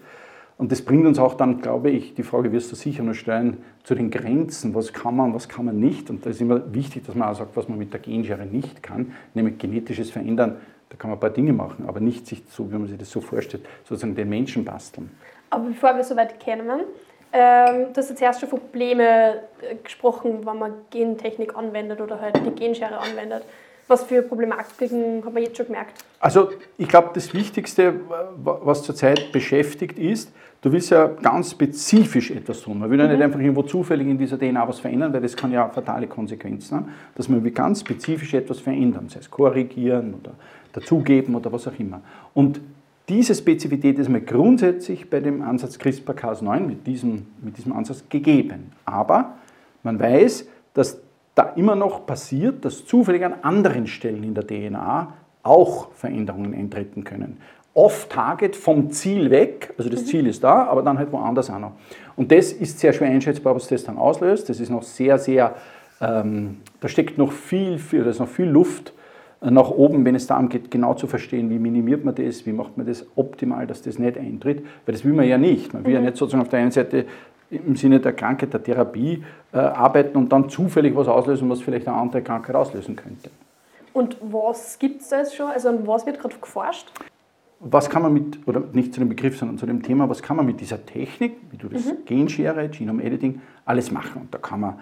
Und 0.59 0.73
das 0.73 0.81
bringt 0.81 1.07
uns 1.07 1.19
auch 1.19 1.35
dann, 1.35 1.61
glaube 1.61 1.91
ich, 1.91 2.15
die 2.15 2.23
Frage 2.23 2.51
wirst 2.51 2.73
du 2.73 2.77
sicher 2.77 3.03
noch 3.03 3.15
stellen, 3.15 3.59
zu 3.83 3.95
den 3.95 4.11
Grenzen, 4.11 4.75
was 4.75 4.93
kann 4.93 5.17
man, 5.17 5.35
was 5.35 5.49
kann 5.49 5.67
man 5.67 5.79
nicht. 5.79 6.09
Und 6.09 6.25
da 6.25 6.31
ist 6.31 6.41
immer 6.41 6.73
wichtig, 6.73 7.05
dass 7.05 7.15
man 7.15 7.29
auch 7.29 7.35
sagt, 7.35 7.57
was 7.57 7.69
man 7.69 7.79
mit 7.79 7.93
der 7.93 8.01
Genschere 8.01 8.47
nicht 8.47 8.83
kann, 8.83 9.13
nämlich 9.35 9.59
genetisches 9.59 10.11
Verändern. 10.11 10.57
Da 10.89 10.97
kann 10.97 11.11
man 11.11 11.19
ein 11.19 11.21
paar 11.21 11.31
Dinge 11.31 11.53
machen, 11.53 11.85
aber 11.87 12.01
nicht 12.01 12.27
sich 12.27 12.43
so, 12.49 12.71
wie 12.71 12.77
man 12.77 12.87
sich 12.87 12.97
das 12.97 13.11
so 13.11 13.21
vorstellt, 13.21 13.67
sozusagen 13.85 14.15
den 14.15 14.29
Menschen 14.29 14.65
basteln. 14.65 15.11
Aber 15.51 15.65
bevor 15.69 15.95
wir 15.95 16.05
so 16.05 16.17
weit 16.17 16.43
kommen, 16.43 16.85
ähm, 17.37 17.93
du 17.93 17.99
hast 17.99 18.09
jetzt 18.09 18.23
erst 18.23 18.41
schon 18.41 18.49
von 18.49 18.61
Probleme 18.61 19.43
äh, 19.61 19.75
gesprochen, 19.83 20.47
wenn 20.47 20.59
man 20.59 20.73
Gentechnik 20.91 21.55
anwendet 21.55 22.01
oder 22.01 22.21
halt 22.21 22.37
die 22.45 22.51
Genschere 22.51 22.99
anwendet. 22.99 23.45
Was 23.89 24.03
für 24.03 24.23
Problematiken 24.23 25.25
hat 25.25 25.33
man 25.33 25.43
jetzt 25.43 25.57
schon 25.57 25.67
gemerkt? 25.67 26.05
Also 26.19 26.49
ich 26.77 26.89
glaube, 26.89 27.11
das 27.15 27.33
Wichtigste, 27.35 27.95
was 28.43 28.83
zurzeit 28.83 29.31
beschäftigt 29.31 29.99
ist, 29.99 30.33
du 30.63 30.73
willst 30.73 30.91
ja 30.91 31.07
ganz 31.07 31.53
spezifisch 31.53 32.33
etwas 32.33 32.63
tun. 32.63 32.81
Man 32.81 32.91
will 32.91 32.99
ja 32.99 33.07
nicht 33.07 33.23
einfach 33.23 33.39
irgendwo 33.39 33.63
zufällig 33.63 34.09
in 34.09 34.19
dieser 34.19 34.39
DNA 34.39 34.67
was 34.67 34.81
verändern, 34.81 35.13
weil 35.13 35.21
das 35.21 35.37
kann 35.37 35.53
ja 35.53 35.69
fatale 35.69 36.09
Konsequenzen 36.09 36.77
haben, 36.77 36.95
dass 37.15 37.29
man 37.29 37.45
ganz 37.55 37.81
spezifisch 37.81 38.35
etwas 38.35 38.59
verändern, 38.59 39.09
sei 39.09 39.21
es 39.21 39.31
korrigieren 39.31 40.15
oder 40.15 40.33
dazugeben 40.73 41.37
oder 41.37 41.53
was 41.53 41.69
auch 41.69 41.79
immer. 41.79 42.01
Und 42.35 42.61
diese 43.09 43.35
Spezifität 43.35 43.99
ist 43.99 44.09
mal 44.09 44.21
grundsätzlich 44.21 45.09
bei 45.09 45.21
dem 45.21 45.43
Ansatz 45.43 45.79
CRISPR-Cas9 45.79 46.61
mit 46.61 46.87
diesem, 46.87 47.27
mit 47.41 47.57
diesem 47.57 47.73
Ansatz 47.73 48.05
gegeben. 48.09 48.73
Aber 48.85 49.35
man 49.83 50.01
weiß, 50.01 50.49
dass 50.75 51.01
da 51.37 51.53
immer 51.55 51.77
noch 51.77 52.07
passiert, 52.07 52.65
dass 52.65 52.85
zufällig 52.85 53.25
an 53.25 53.35
anderen 53.43 53.87
Stellen 53.87 54.25
in 54.25 54.35
der 54.35 54.47
DNA 54.47 55.13
auch 55.43 55.93
Veränderungen 55.93 56.55
eintreten 56.55 57.05
können. 57.05 57.37
Off-Target 57.75 58.57
vom 58.57 58.91
Ziel 58.91 59.31
weg, 59.31 59.75
also 59.77 59.91
das 59.91 60.07
Ziel 60.07 60.27
ist 60.27 60.43
da, 60.43 60.65
aber 60.65 60.83
dann 60.83 60.99
halt 60.99 61.13
woanders 61.13 61.51
auch 61.51 61.59
noch. 61.59 61.73
Und 62.17 62.33
das 62.33 62.53
ist 62.53 62.81
sehr 62.81 62.93
schwer 62.95 63.09
einschätzbar, 63.09 63.55
was 63.55 63.69
das 63.69 63.85
dann 63.85 63.99
auslöst. 63.99 64.49
Das 64.49 64.61
ist 64.61 64.71
noch 64.71 64.83
sehr, 64.83 65.19
sehr, 65.19 65.55
ähm, 66.01 66.63
da 66.81 66.89
steckt 66.89 67.19
noch 67.19 67.33
viel, 67.33 67.79
viel, 67.79 68.03
da 68.03 68.11
ist 68.11 68.19
noch 68.19 68.29
viel 68.29 68.47
Luft 68.47 68.95
nach 69.41 69.71
oben, 69.71 70.05
wenn 70.05 70.15
es 70.15 70.27
darum 70.27 70.49
geht, 70.49 70.71
genau 70.71 70.95
zu 70.95 71.07
verstehen, 71.07 71.51
wie 71.51 71.59
minimiert 71.59 72.05
man 72.05 72.15
das, 72.15 72.47
wie 72.47 72.53
macht 72.53 72.77
man 72.77 72.87
das 72.87 73.07
optimal, 73.17 73.67
dass 73.67 73.83
das 73.83 73.99
nicht 73.99 74.17
eintritt, 74.17 74.65
weil 74.87 74.95
das 74.95 75.05
will 75.05 75.13
man 75.13 75.29
ja 75.29 75.39
nicht. 75.39 75.75
Man 75.75 75.85
will 75.85 75.93
ja 75.93 76.01
nicht 76.01 76.17
sozusagen 76.17 76.43
auf 76.43 76.49
der 76.49 76.61
einen 76.61 76.71
Seite 76.71 77.07
im 77.51 77.77
Sinne 77.77 78.01
der 78.01 78.13
Krankheit, 78.13 78.53
der 78.53 78.63
Therapie 78.63 79.23
äh, 79.53 79.59
arbeiten 79.59 80.17
und 80.17 80.33
dann 80.33 80.49
zufällig 80.49 80.97
was 80.97 81.07
auslösen, 81.07 81.49
was 81.49 81.61
vielleicht 81.61 81.87
eine 81.87 81.97
andere 81.97 82.23
Krankheit 82.23 82.57
auslösen 82.57 82.97
könnte. 82.97 83.31
Und 83.93 84.17
was 84.21 84.79
gibt 84.79 85.01
es 85.03 85.09
da 85.09 85.19
jetzt 85.19 85.37
schon? 85.37 85.47
Also 85.47 85.69
an 85.69 85.87
was 85.87 86.05
wird 86.07 86.19
gerade 86.19 86.35
geforscht? 86.37 86.91
Was 87.61 87.89
kann 87.89 88.03
man 88.03 88.13
mit, 88.13 88.47
oder 88.47 88.63
nicht 88.73 88.93
zu 88.93 89.01
dem 89.01 89.09
Begriff, 89.09 89.39
sondern 89.39 89.57
zu 89.57 89.65
dem 89.65 89.83
Thema, 89.83 90.09
was 90.11 90.23
kann 90.23 90.37
man 90.37 90.45
mit 90.45 90.61
dieser 90.61 90.85
Technik, 90.85 91.37
wie 91.51 91.57
du 91.57 91.69
das 91.69 91.83
Genschere, 92.05 92.69
Genome 92.69 93.03
Editing, 93.03 93.41
alles 93.65 93.91
machen? 93.91 94.23
Und 94.23 94.35
da 94.35 94.39
kann 94.39 94.61
man 94.61 94.75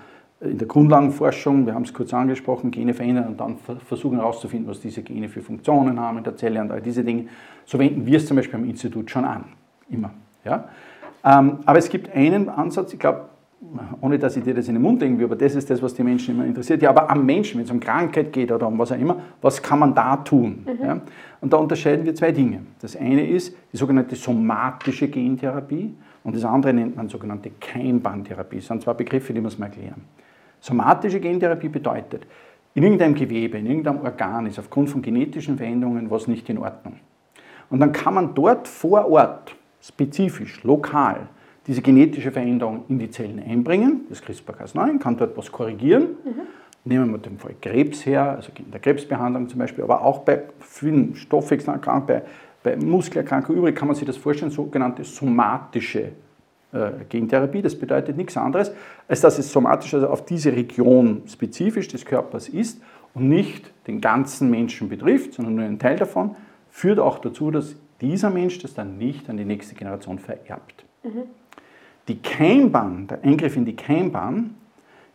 in 0.44 0.58
der 0.58 0.68
Grundlagenforschung, 0.68 1.66
wir 1.66 1.74
haben 1.74 1.84
es 1.84 1.92
kurz 1.92 2.12
angesprochen, 2.14 2.70
Gene 2.70 2.94
verändern 2.94 3.28
und 3.28 3.40
dann 3.40 3.56
ver- 3.56 3.76
versuchen 3.76 4.18
herauszufinden, 4.18 4.68
was 4.68 4.80
diese 4.80 5.02
Gene 5.02 5.28
für 5.28 5.42
Funktionen 5.42 5.98
haben 5.98 6.18
in 6.18 6.24
der 6.24 6.36
Zelle 6.36 6.60
und 6.60 6.70
all 6.70 6.80
diese 6.80 7.02
Dinge. 7.02 7.26
So 7.64 7.78
wenden 7.78 8.06
wir 8.06 8.18
es 8.18 8.26
zum 8.26 8.36
Beispiel 8.36 8.56
am 8.56 8.68
Institut 8.68 9.10
schon 9.10 9.24
an, 9.24 9.44
immer. 9.90 10.10
Ja? 10.44 10.68
Ähm, 11.24 11.58
aber 11.64 11.78
es 11.78 11.88
gibt 11.88 12.14
einen 12.14 12.48
Ansatz, 12.48 12.92
ich 12.92 12.98
glaube, 12.98 13.22
ohne 14.02 14.18
dass 14.18 14.36
ich 14.36 14.44
dir 14.44 14.52
das 14.52 14.68
in 14.68 14.74
den 14.74 14.82
Mund 14.82 15.00
legen 15.00 15.18
will, 15.18 15.24
aber 15.24 15.36
das 15.36 15.54
ist 15.54 15.70
das, 15.70 15.80
was 15.80 15.94
die 15.94 16.02
Menschen 16.02 16.34
immer 16.34 16.44
interessiert. 16.44 16.82
Ja, 16.82 16.90
aber 16.90 17.10
am 17.10 17.24
Menschen, 17.24 17.58
wenn 17.58 17.64
es 17.64 17.70
um 17.70 17.80
Krankheit 17.80 18.30
geht 18.30 18.52
oder 18.52 18.68
um 18.68 18.78
was 18.78 18.92
auch 18.92 18.98
immer, 18.98 19.16
was 19.40 19.62
kann 19.62 19.78
man 19.78 19.94
da 19.94 20.16
tun? 20.16 20.66
Ja? 20.82 21.00
Und 21.40 21.50
da 21.50 21.56
unterscheiden 21.56 22.04
wir 22.04 22.14
zwei 22.14 22.30
Dinge. 22.30 22.60
Das 22.82 22.94
eine 22.94 23.26
ist 23.26 23.56
die 23.72 23.78
sogenannte 23.78 24.16
somatische 24.16 25.08
Gentherapie 25.08 25.94
und 26.24 26.36
das 26.36 26.44
andere 26.44 26.74
nennt 26.74 26.94
man 26.94 27.08
sogenannte 27.08 27.52
Keimbahntherapie. 27.58 28.56
Das 28.56 28.66
sind 28.66 28.82
zwei 28.82 28.92
Begriffe, 28.92 29.32
die 29.32 29.40
muss 29.40 29.58
man 29.58 29.70
erklären. 29.70 30.02
Somatische 30.64 31.20
Gentherapie 31.20 31.68
bedeutet, 31.68 32.26
in 32.72 32.84
irgendeinem 32.84 33.14
Gewebe, 33.14 33.58
in 33.58 33.66
irgendeinem 33.66 34.00
Organ 34.00 34.46
ist 34.46 34.58
aufgrund 34.58 34.88
von 34.88 35.02
genetischen 35.02 35.58
Veränderungen 35.58 36.10
was 36.10 36.26
nicht 36.26 36.48
in 36.48 36.56
Ordnung. 36.56 36.94
Und 37.68 37.80
dann 37.80 37.92
kann 37.92 38.14
man 38.14 38.34
dort 38.34 38.66
vor 38.66 39.10
Ort, 39.10 39.54
spezifisch, 39.82 40.62
lokal, 40.64 41.28
diese 41.66 41.82
genetische 41.82 42.32
Veränderung 42.32 42.84
in 42.88 42.98
die 42.98 43.10
Zellen 43.10 43.42
einbringen, 43.46 44.06
das 44.08 44.22
CRISPR-Cas9, 44.22 44.98
kann 45.00 45.18
dort 45.18 45.36
was 45.36 45.52
korrigieren. 45.52 46.16
Nehmen 46.86 47.10
wir 47.10 47.18
den 47.18 47.38
Fall 47.38 47.56
Krebs 47.60 48.06
her, 48.06 48.36
also 48.36 48.50
in 48.58 48.70
der 48.70 48.80
Krebsbehandlung 48.80 49.50
zum 49.50 49.58
Beispiel, 49.58 49.84
aber 49.84 50.00
auch 50.00 50.20
bei 50.20 50.44
vielen 50.60 51.14
Stoffwechselerkrankungen, 51.14 52.22
bei, 52.62 52.70
bei 52.70 52.82
Muskelerkrankungen 52.82 53.58
übrig 53.58 53.76
kann 53.76 53.88
man 53.88 53.96
sich 53.96 54.06
das 54.06 54.16
vorstellen, 54.16 54.50
sogenannte 54.50 55.04
somatische 55.04 56.12
Gentherapie. 57.08 57.62
Das 57.62 57.78
bedeutet 57.78 58.16
nichts 58.16 58.36
anderes, 58.36 58.72
als 59.08 59.20
dass 59.20 59.38
es 59.38 59.52
somatisch 59.52 59.94
also 59.94 60.08
auf 60.08 60.24
diese 60.24 60.52
Region 60.52 61.22
spezifisch 61.26 61.88
des 61.88 62.04
Körpers 62.04 62.48
ist 62.48 62.80
und 63.14 63.28
nicht 63.28 63.70
den 63.86 64.00
ganzen 64.00 64.50
Menschen 64.50 64.88
betrifft, 64.88 65.34
sondern 65.34 65.54
nur 65.54 65.64
einen 65.64 65.78
Teil 65.78 65.96
davon, 65.96 66.36
führt 66.70 66.98
auch 66.98 67.18
dazu, 67.18 67.50
dass 67.50 67.76
dieser 68.00 68.30
Mensch 68.30 68.58
das 68.58 68.74
dann 68.74 68.98
nicht 68.98 69.30
an 69.30 69.36
die 69.36 69.44
nächste 69.44 69.74
Generation 69.74 70.18
vererbt. 70.18 70.84
Mhm. 71.02 71.22
Die 72.08 72.20
Keimbahn, 72.20 73.06
der 73.06 73.22
Eingriff 73.22 73.56
in 73.56 73.64
die 73.64 73.76
Keimbahn, 73.76 74.54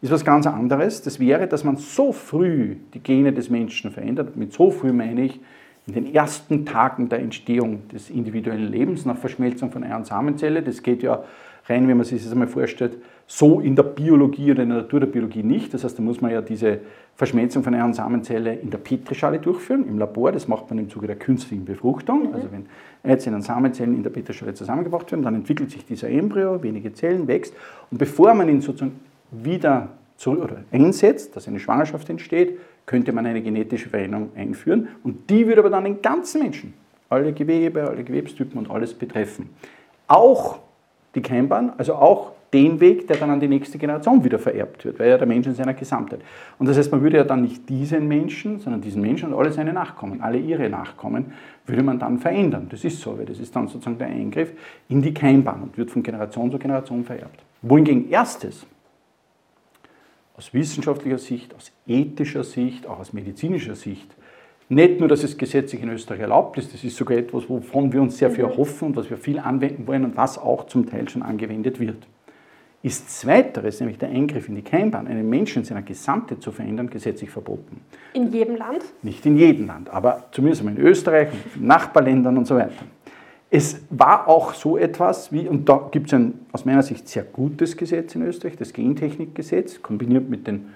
ist 0.02 0.12
was 0.12 0.24
ganz 0.24 0.48
anderes. 0.48 1.02
Das 1.02 1.20
wäre, 1.20 1.48
dass 1.48 1.64
man 1.64 1.78
so 1.78 2.14
früh 2.14 2.78
die 2.94 3.00
Gene 3.00 3.34
des 3.34 3.50
Menschen 3.50 3.92
verändert. 3.92 4.38
Mit 4.38 4.54
so 4.54 4.72
früh 4.72 4.94
meine 4.94 5.26
ich 5.26 5.40
in 5.88 5.94
den 5.94 6.14
ersten 6.14 6.66
Tagen 6.66 7.10
der 7.10 7.20
Entstehung 7.20 7.88
des 7.90 8.10
individuellen 8.10 8.72
Lebens 8.72 9.06
nach 9.06 9.18
Verschmelzung 9.18 9.72
von 9.72 9.84
Eier- 9.84 9.98
und 9.98 10.06
Samenzelle. 10.06 10.62
Das 10.62 10.84
geht 10.84 11.04
ja 11.04 11.24
rein, 11.70 11.88
wenn 11.88 11.98
man 11.98 12.06
sich 12.06 12.24
das 12.24 12.32
einmal 12.32 12.48
vorstellt, 12.48 12.98
so 13.28 13.60
in 13.60 13.76
der 13.76 13.84
Biologie 13.84 14.52
oder 14.52 14.64
in 14.64 14.70
der 14.70 14.80
Natur 14.80 15.02
der 15.02 15.08
Biologie 15.08 15.44
nicht. 15.44 15.74
Das 15.74 15.84
heißt, 15.84 15.98
da 15.98 16.02
muss 16.02 16.20
man 16.20 16.32
ja 16.32 16.42
diese 16.42 16.80
Verschmelzung 17.16 17.64
von 17.64 17.76
und 17.76 17.94
Samenzelle 17.94 18.56
in 18.56 18.72
der 18.72 18.80
Petrischale 18.80 19.40
durchführen, 19.40 19.88
im 19.88 20.00
Labor. 20.00 20.32
Das 20.32 20.48
macht 20.48 20.70
man 20.70 20.80
im 20.80 20.90
Zuge 20.90 21.06
der 21.06 21.16
künstlichen 21.16 21.66
Befruchtung. 21.66 22.30
Mhm. 22.30 22.34
Also 22.34 22.48
wenn 22.52 22.66
Eizellen 23.04 23.36
und 23.36 23.44
Samenzellen 23.44 23.96
in 23.96 24.04
der 24.04 24.10
Petrischale 24.10 24.54
zusammengebracht 24.54 25.12
werden, 25.12 25.22
dann 25.22 25.36
entwickelt 25.36 25.70
sich 25.70 25.86
dieser 25.86 26.10
Embryo, 26.10 26.62
wenige 26.64 26.92
Zellen, 26.94 27.28
wächst. 27.28 27.54
Und 27.92 28.00
bevor 28.00 28.34
man 28.34 28.50
ihn 28.50 28.62
sozusagen 28.62 29.00
wieder 29.32 29.90
zurück, 30.18 30.44
oder 30.44 30.64
einsetzt, 30.72 31.36
dass 31.36 31.48
eine 31.48 31.60
Schwangerschaft 31.60 32.10
entsteht, 32.10 32.58
könnte 32.86 33.12
man 33.12 33.26
eine 33.28 33.44
genetische 33.44 33.90
Veränderung 33.90 34.32
einführen. 34.36 34.88
Und 35.04 35.30
die 35.30 35.46
würde 35.46 35.62
aber 35.62 35.70
dann 35.70 35.84
den 35.84 36.02
ganzen 36.02 36.42
Menschen, 36.42 36.74
alle 37.10 37.32
Gewebe, 37.32 37.88
alle 37.88 38.04
Gewebstypen 38.04 38.58
und 38.58 38.72
alles 38.72 38.94
betreffen. 38.94 39.50
Auch 40.08 40.60
die 41.16 41.22
Keimbahn, 41.22 41.74
also 41.78 41.96
auch 41.96 42.34
den 42.54 42.80
Weg, 42.80 43.08
der 43.08 43.18
dann 43.18 43.30
an 43.30 43.40
die 43.40 43.48
nächste 43.48 43.78
Generation 43.78 44.24
wieder 44.24 44.40
vererbt 44.40 44.84
wird, 44.84 45.00
weil 45.00 45.10
ja 45.10 45.18
der 45.18 45.28
Mensch 45.28 45.46
in 45.46 45.54
seiner 45.54 45.74
Gesamtheit. 45.74 46.22
Und 46.58 46.68
das 46.68 46.78
heißt, 46.78 46.92
man 46.92 47.02
würde 47.02 47.18
ja 47.18 47.24
dann 47.24 47.44
nicht 47.44 47.70
diesen 47.70 48.08
Menschen, 48.08 48.60
sondern 48.60 48.82
diesen 48.82 49.02
Menschen 49.02 49.32
und 49.32 49.40
alle 49.40 49.52
seine 49.52 49.72
Nachkommen, 49.72 50.22
alle 50.22 50.40
ihre 50.40 50.70
Nachkommen, 50.70 51.34
würde 51.66 51.84
man 51.84 52.00
dann 52.00 52.18
verändern. 52.18 52.68
Das 52.70 52.84
ist 52.84 53.02
so, 53.02 53.18
weil 53.18 53.26
das 53.26 53.40
ist 53.40 53.56
dann 53.56 53.68
sozusagen 53.68 54.00
der 54.00 54.08
Eingriff 54.08 54.52
in 54.88 55.02
die 55.02 55.14
Keimbahn 55.14 55.62
und 55.64 55.78
wird 55.78 55.92
von 55.92 56.02
Generation 56.02 56.52
zu 56.52 56.58
Generation 56.58 57.04
vererbt. 57.04 57.44
Wohingegen 57.62 58.10
erstes, 58.10 58.66
aus 60.36 60.54
wissenschaftlicher 60.54 61.18
Sicht, 61.18 61.54
aus 61.54 61.72
ethischer 61.86 62.44
Sicht, 62.44 62.88
auch 62.88 63.00
aus 63.00 63.14
medizinischer 63.14 63.76
Sicht, 63.76 64.16
nicht 64.70 65.00
nur, 65.00 65.10
dass 65.10 65.24
es 65.24 65.38
gesetzlich 65.38 65.82
in 65.82 65.90
Österreich 65.90 66.22
erlaubt 66.22 66.58
ist, 66.58 66.74
das 66.74 66.84
ist 66.84 66.96
sogar 66.96 67.18
etwas, 67.18 67.50
wovon 67.50 67.92
wir 67.92 68.02
uns 68.02 68.18
sehr 68.18 68.32
viel 68.32 68.46
erhoffen 68.46 68.90
und 68.90 68.96
was 68.96 69.10
wir 69.10 69.18
viel 69.18 69.40
anwenden 69.40 69.88
wollen 69.88 70.06
und 70.06 70.16
was 70.16 70.38
auch 70.38 70.68
zum 70.68 70.90
Teil 70.90 71.10
schon 71.10 71.24
angewendet 71.24 71.80
wird 71.80 72.08
ist 72.82 73.10
zweiteres, 73.10 73.80
nämlich 73.80 73.98
der 73.98 74.10
Eingriff 74.10 74.48
in 74.48 74.56
die 74.56 74.62
Keimbahn, 74.62 75.08
einen 75.08 75.30
Menschen 75.30 75.60
in 75.60 75.66
seiner 75.66 75.82
Gesamtheit 75.82 76.42
zu 76.42 76.52
verändern, 76.52 76.90
gesetzlich 76.90 77.30
verboten. 77.30 77.82
In 78.14 78.32
jedem 78.32 78.56
Land? 78.56 78.84
Nicht 79.02 79.26
in 79.26 79.38
jedem 79.38 79.68
Land, 79.68 79.90
aber 79.90 80.28
zumindest 80.32 80.64
in 80.64 80.78
Österreich, 80.78 81.30
in 81.56 81.68
Nachbarländern 81.68 82.38
und 82.38 82.48
so 82.48 82.56
weiter. 82.56 82.86
Es 83.52 83.82
war 83.90 84.28
auch 84.28 84.54
so 84.54 84.78
etwas 84.78 85.34
wie, 85.34 85.48
und 85.48 85.68
da 85.68 85.90
gibt 85.92 86.08
es 86.08 86.14
ein 86.14 86.40
aus 86.52 86.66
meiner 86.66 86.84
Sicht 86.84 87.08
sehr 87.08 87.24
gutes 87.24 87.76
Gesetz 87.76 88.16
in 88.16 88.22
Österreich, 88.22 88.56
das 88.56 88.72
Gentechnikgesetz, 88.72 89.82
kombiniert 89.82 90.30
mit, 90.30 90.48
den, 90.48 90.68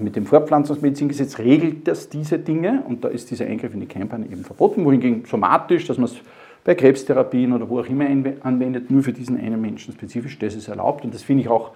mit 0.00 0.16
dem 0.16 0.26
Fortpflanzungsmedizingesetz, 0.26 1.38
regelt 1.38 1.88
das 1.88 2.08
diese 2.08 2.38
Dinge 2.38 2.82
und 2.86 3.04
da 3.04 3.08
ist 3.08 3.30
dieser 3.30 3.46
Eingriff 3.46 3.72
in 3.74 3.80
die 3.80 3.86
Keimbahn 3.86 4.24
eben 4.30 4.44
verboten, 4.44 4.84
wohingegen 4.84 5.24
somatisch, 5.24 5.86
dass 5.86 5.96
man 5.96 6.06
es 6.06 6.16
bei 6.64 6.74
Krebstherapien 6.74 7.52
oder 7.52 7.68
wo 7.68 7.80
auch 7.80 7.86
immer 7.86 8.06
anwendet, 8.42 8.90
nur 8.90 9.02
für 9.02 9.12
diesen 9.12 9.38
einen 9.38 9.60
Menschen 9.60 9.94
spezifisch, 9.94 10.38
das 10.38 10.54
ist 10.54 10.68
erlaubt 10.68 11.04
und 11.04 11.14
das 11.14 11.22
finde 11.22 11.44
ich 11.44 11.48
auch, 11.48 11.70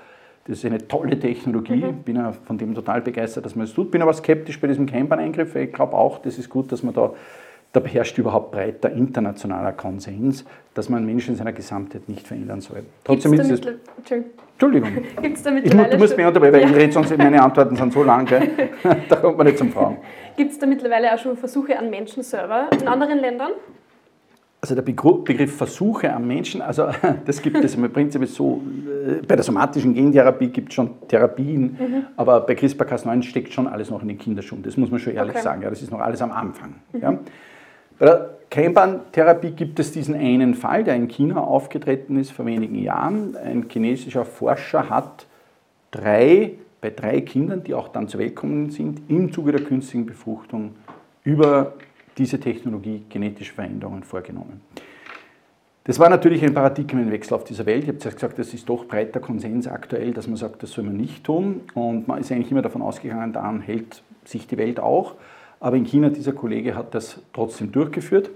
das 0.47 0.59
ist 0.59 0.65
eine 0.65 0.87
tolle 0.89 1.19
Technologie, 1.19 1.85
mhm. 1.85 2.03
bin 2.03 2.17
ja 2.17 2.33
von 2.33 2.59
dem 2.59 2.75
total 2.75 3.01
begeistert, 3.01 3.45
dass 3.45 3.55
man 3.55 3.65
es 3.65 3.73
tut, 3.73 3.91
bin 3.91 4.03
aber 4.03 4.13
skeptisch 4.13 4.61
bei 4.61 4.67
diesem 4.67 4.87
Keimbahneingriff, 4.87 5.55
weil 5.55 5.65
ich 5.65 5.73
glaube 5.73 5.95
auch, 5.95 6.19
das 6.19 6.39
ist 6.39 6.49
gut, 6.49 6.73
dass 6.73 6.83
man 6.83 6.93
da 6.93 7.13
da 7.73 7.85
herrscht 7.85 8.19
überhaupt 8.19 8.51
breiter 8.51 8.91
internationaler 8.91 9.73
Konsens, 9.73 10.45
dass 10.75 10.89
man 10.89 11.07
Menschen 11.07 11.33
in 11.33 11.37
seiner 11.37 11.53
Gesamtheit 11.53 12.09
nicht 12.09 12.27
verändern 12.27 12.61
soll. 12.61 12.83
Trotzdem 13.05 13.35
ist 13.35 13.51
es. 13.51 13.61
Entschuldigung. 14.53 14.91
Gibt's 15.23 15.43
da 15.43 15.55
ich, 15.57 15.71
du 15.71 15.99
musst 15.99 16.17
mir 16.17 16.29
unterbrechen, 16.29 16.55
weil 16.55 16.63
ja. 16.63 16.69
ich 16.69 16.77
rede, 16.77 16.93
sonst 16.93 17.17
meine 17.17 17.43
Antworten 17.43 17.77
sind 17.77 17.93
so 17.93 18.03
lang, 18.03 18.29
da 19.09 19.17
kommt 19.17 19.39
man 19.39 19.47
nicht 19.47 19.59
zum 19.59 19.71
Fragen. 19.71 19.99
Gibt 20.37 20.53
es 20.53 20.59
da 20.59 20.67
mittlerweile 20.67 21.15
auch 21.15 21.19
schon 21.19 21.37
Versuche 21.37 21.79
an 21.79 21.89
Menschen 21.91 22.23
selber 22.23 22.69
in 22.79 22.87
anderen 22.87 23.19
Ländern? 23.19 23.53
Also 24.63 24.75
der 24.75 24.83
Begriff 24.83 25.57
Versuche 25.57 26.13
am 26.13 26.27
Menschen, 26.27 26.61
also 26.61 26.89
das 27.25 27.41
gibt 27.41 27.57
es 27.65 27.75
im 27.75 27.91
Prinzip 27.91 28.27
so, 28.27 28.61
äh, 28.87 29.23
bei 29.27 29.35
der 29.37 29.43
somatischen 29.43 29.95
Gentherapie 29.95 30.49
gibt 30.49 30.69
es 30.69 30.75
schon 30.75 31.09
Therapien, 31.09 31.63
mhm. 31.63 32.05
aber 32.17 32.41
bei 32.41 32.53
CRISPR-Cas9 32.53 33.23
steckt 33.23 33.55
schon 33.55 33.67
alles 33.67 33.91
noch 33.91 34.03
in 34.03 34.09
den 34.09 34.19
Kinderschuhen, 34.19 34.63
das 34.63 34.77
muss 34.77 34.91
man 34.91 35.01
schon 35.01 35.15
ehrlich 35.15 35.37
okay. 35.37 35.43
sagen, 35.43 35.63
ja, 35.63 35.71
das 35.71 35.81
ist 35.81 35.91
noch 35.91 36.01
alles 36.01 36.21
am 36.21 36.33
Anfang. 36.33 36.75
Mhm. 36.93 37.01
Ja. 37.01 37.19
Bei 38.01 38.07
der 38.07 38.31
Keimbahntherapie 38.49 39.51
gibt 39.51 39.79
es 39.79 39.93
diesen 39.93 40.15
einen 40.15 40.55
Fall, 40.55 40.85
der 40.85 40.97
in 40.97 41.07
China 41.07 41.43
aufgetreten 41.43 42.19
ist 42.19 42.33
vor 42.33 42.47
wenigen 42.47 42.77
Jahren. 42.83 43.37
Ein 43.37 43.67
chinesischer 43.71 44.25
Forscher 44.25 44.89
hat 44.89 45.27
drei, 45.91 46.55
bei 46.81 46.89
drei 46.89 47.21
Kindern, 47.21 47.63
die 47.63 47.75
auch 47.75 47.89
dann 47.89 48.09
zur 48.09 48.21
Welt 48.21 48.37
gekommen 48.37 48.71
sind, 48.71 49.03
im 49.09 49.31
Zuge 49.31 49.53
der 49.53 49.63
künstlichen 49.63 50.07
Befruchtung 50.07 50.77
über 51.25 51.75
diese 52.17 52.41
Technologie 52.41 53.05
genetische 53.11 53.53
Veränderungen 53.53 54.03
vorgenommen. 54.03 54.63
Das 55.85 55.99
war 55.99 56.09
natürlich 56.09 56.43
ein 56.43 56.55
Paradigmenwechsel 56.55 57.35
auf 57.35 57.45
dieser 57.45 57.67
Welt. 57.67 57.83
Ich 57.83 57.89
habe 57.91 57.99
zuerst 57.99 58.17
gesagt, 58.17 58.39
das 58.39 58.55
ist 58.55 58.67
doch 58.67 58.87
breiter 58.87 59.21
Konsens 59.21 59.69
aktuell, 59.69 60.15
dass 60.15 60.27
man 60.27 60.37
sagt, 60.37 60.63
das 60.63 60.71
soll 60.71 60.85
man 60.85 60.97
nicht 60.97 61.25
tun. 61.25 61.61
Und 61.75 62.09
man 62.09 62.19
ist 62.19 62.33
eigentlich 62.33 62.51
immer 62.51 62.63
davon 62.63 62.81
ausgegangen, 62.81 63.35
daran 63.35 63.61
hält 63.61 64.03
sich 64.25 64.47
die 64.47 64.57
Welt 64.57 64.81
auch. 64.81 65.17
Aber 65.61 65.77
in 65.77 65.85
China, 65.85 66.09
dieser 66.09 66.33
Kollege 66.33 66.75
hat 66.75 66.95
das 66.95 67.21
trotzdem 67.33 67.71
durchgeführt. 67.71 68.31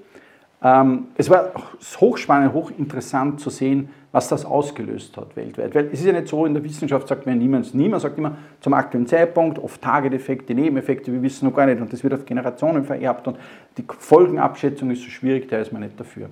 Ähm, 0.62 1.08
es 1.16 1.28
war 1.28 1.52
hochspannend, 2.00 2.52
hochinteressant 2.52 3.40
zu 3.40 3.50
sehen, 3.50 3.88
was 4.12 4.28
das 4.28 4.44
ausgelöst 4.44 5.16
hat 5.16 5.34
weltweit. 5.34 5.74
Weil 5.74 5.86
es 5.86 6.00
ist 6.00 6.06
ja 6.06 6.12
nicht 6.12 6.28
so, 6.28 6.46
in 6.46 6.54
der 6.54 6.62
Wissenschaft 6.62 7.08
sagt 7.08 7.26
man 7.26 7.38
niemand, 7.38 7.74
niemand 7.74 8.02
sagt 8.02 8.16
immer 8.16 8.36
zum 8.60 8.74
aktuellen 8.74 9.06
Zeitpunkt, 9.06 9.58
oft 9.58 9.82
Target-Effekte, 9.82 10.54
Nebeneffekte, 10.54 11.12
wir 11.12 11.20
wissen 11.22 11.48
noch 11.48 11.54
gar 11.54 11.66
nicht 11.66 11.80
und 11.80 11.92
das 11.92 12.02
wird 12.04 12.14
auf 12.14 12.24
Generationen 12.24 12.84
vererbt 12.84 13.26
und 13.26 13.38
die 13.76 13.84
Folgenabschätzung 13.98 14.90
ist 14.90 15.02
so 15.02 15.10
schwierig, 15.10 15.48
da 15.48 15.58
ist 15.58 15.72
man 15.72 15.82
nicht 15.82 15.98
dafür. 15.98 16.30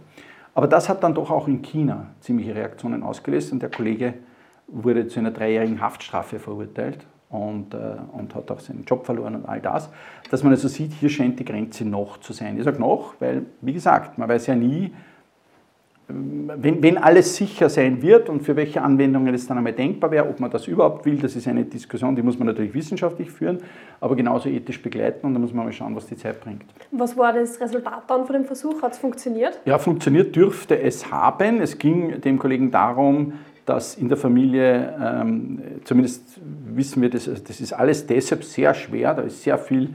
Aber 0.54 0.66
das 0.66 0.88
hat 0.88 1.02
dann 1.02 1.14
doch 1.14 1.30
auch 1.30 1.48
in 1.48 1.60
China 1.60 2.08
ziemliche 2.20 2.54
Reaktionen 2.54 3.02
ausgelöst 3.02 3.52
und 3.52 3.60
der 3.62 3.70
Kollege 3.70 4.14
wurde 4.68 5.08
zu 5.08 5.18
einer 5.18 5.30
dreijährigen 5.30 5.80
Haftstrafe 5.80 6.38
verurteilt 6.38 7.04
und, 7.32 7.74
äh, 7.74 7.78
und 8.12 8.34
hat 8.34 8.50
auch 8.50 8.60
seinen 8.60 8.84
Job 8.84 9.04
verloren 9.04 9.34
und 9.34 9.46
all 9.46 9.60
das. 9.60 9.90
Dass 10.30 10.42
man 10.42 10.52
also 10.52 10.68
sieht, 10.68 10.92
hier 10.92 11.08
scheint 11.08 11.40
die 11.40 11.44
Grenze 11.44 11.84
noch 11.84 12.18
zu 12.18 12.32
sein. 12.32 12.56
Ich 12.58 12.64
sage 12.64 12.78
noch, 12.78 13.14
weil, 13.18 13.46
wie 13.60 13.72
gesagt, 13.72 14.18
man 14.18 14.28
weiß 14.28 14.46
ja 14.46 14.54
nie, 14.54 14.92
wenn, 16.08 16.82
wenn, 16.82 16.98
alles 16.98 17.36
sicher 17.36 17.70
sein 17.70 18.02
wird 18.02 18.28
und 18.28 18.42
für 18.42 18.56
welche 18.56 18.82
Anwendungen 18.82 19.34
es 19.34 19.46
dann 19.46 19.56
einmal 19.56 19.72
denkbar 19.72 20.10
wäre, 20.10 20.28
ob 20.28 20.40
man 20.40 20.50
das 20.50 20.66
überhaupt 20.66 21.06
will, 21.06 21.16
das 21.16 21.36
ist 21.36 21.48
eine 21.48 21.64
Diskussion, 21.64 22.14
die 22.14 22.22
muss 22.22 22.38
man 22.38 22.48
natürlich 22.48 22.74
wissenschaftlich 22.74 23.30
führen, 23.30 23.60
aber 24.00 24.14
genauso 24.16 24.48
ethisch 24.48 24.82
begleiten 24.82 25.26
und 25.26 25.34
da 25.34 25.40
muss 25.40 25.54
man 25.54 25.64
mal 25.64 25.72
schauen, 25.72 25.96
was 25.96 26.06
die 26.06 26.16
Zeit 26.16 26.40
bringt. 26.40 26.64
Was 26.90 27.16
war 27.16 27.32
das 27.32 27.60
Resultat 27.60 28.02
dann 28.08 28.26
von 28.26 28.34
dem 28.34 28.44
Versuch? 28.44 28.82
Hat 28.82 28.92
es 28.92 28.98
funktioniert? 28.98 29.58
Ja, 29.64 29.78
funktioniert 29.78 30.34
dürfte 30.36 30.78
es 30.78 31.10
haben. 31.10 31.60
Es 31.60 31.78
ging 31.78 32.20
dem 32.20 32.38
Kollegen 32.38 32.70
darum, 32.70 33.34
dass 33.66 33.94
in 33.94 34.08
der 34.08 34.16
Familie, 34.16 34.94
ähm, 35.00 35.60
zumindest 35.84 36.40
wissen 36.74 37.02
wir, 37.02 37.10
das, 37.10 37.24
das 37.24 37.60
ist 37.60 37.72
alles 37.72 38.06
deshalb 38.06 38.44
sehr 38.44 38.74
schwer, 38.74 39.14
da 39.14 39.22
ist 39.22 39.42
sehr 39.42 39.58
viel 39.58 39.90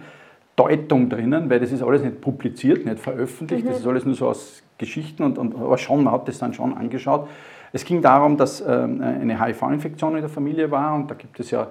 Deutung 0.55 1.09
drinnen, 1.09 1.50
weil 1.50 1.59
das 1.59 1.71
ist 1.71 1.83
alles 1.83 2.01
nicht 2.01 2.21
publiziert, 2.21 2.86
nicht 2.86 3.00
veröffentlicht, 3.00 3.65
mhm. 3.65 3.69
das 3.69 3.79
ist 3.79 3.88
alles 3.88 4.05
nur 4.05 4.15
so 4.15 4.29
aus 4.29 4.63
Geschichten, 4.77 5.24
und, 5.24 5.38
und, 5.38 5.55
aber 5.55 5.77
schon, 5.77 6.03
man 6.03 6.13
hat 6.13 6.27
das 6.27 6.39
dann 6.39 6.53
schon 6.53 6.75
angeschaut. 6.75 7.27
Es 7.74 7.83
ging 7.83 8.01
darum, 8.01 8.38
dass 8.38 8.62
ähm, 8.62 9.01
eine 9.01 9.43
HIV-Infektion 9.43 10.15
in 10.15 10.21
der 10.21 10.29
Familie 10.29 10.71
war 10.71 10.95
und 10.95 11.12
da 11.12 11.15
gibt 11.15 11.39
es 11.39 11.51
ja 11.51 11.67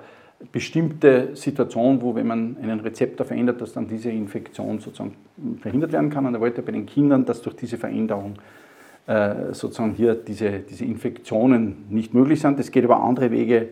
bestimmte 0.52 1.34
Situationen, 1.34 2.02
wo 2.02 2.14
wenn 2.14 2.26
man 2.26 2.56
einen 2.62 2.80
Rezeptor 2.80 3.26
verändert, 3.26 3.60
dass 3.60 3.72
dann 3.72 3.88
diese 3.88 4.10
Infektion 4.10 4.78
sozusagen 4.78 5.14
verhindert 5.60 5.92
werden 5.92 6.10
kann. 6.10 6.26
Und 6.26 6.34
er 6.34 6.40
wollte 6.40 6.62
bei 6.62 6.72
den 6.72 6.84
Kindern, 6.84 7.24
dass 7.24 7.40
durch 7.40 7.56
diese 7.56 7.78
Veränderung 7.78 8.34
sozusagen 9.52 9.92
hier 9.92 10.16
diese, 10.16 10.58
diese 10.58 10.84
Infektionen 10.84 11.84
nicht 11.90 12.12
möglich 12.12 12.40
sind. 12.40 12.58
Es 12.58 12.72
geht 12.72 12.82
über 12.82 13.00
andere 13.04 13.30
Wege 13.30 13.68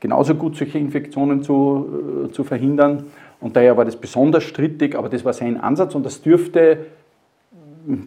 genauso 0.00 0.34
gut, 0.34 0.56
solche 0.56 0.78
Infektionen 0.78 1.42
zu, 1.42 2.26
äh, 2.26 2.32
zu 2.32 2.44
verhindern. 2.44 3.04
Und 3.40 3.56
daher 3.56 3.76
war 3.76 3.84
das 3.84 3.96
besonders 3.96 4.44
strittig, 4.44 4.96
aber 4.96 5.08
das 5.08 5.24
war 5.24 5.32
sein 5.32 5.60
Ansatz 5.60 5.94
und 5.94 6.04
das 6.04 6.22
dürfte, 6.22 6.86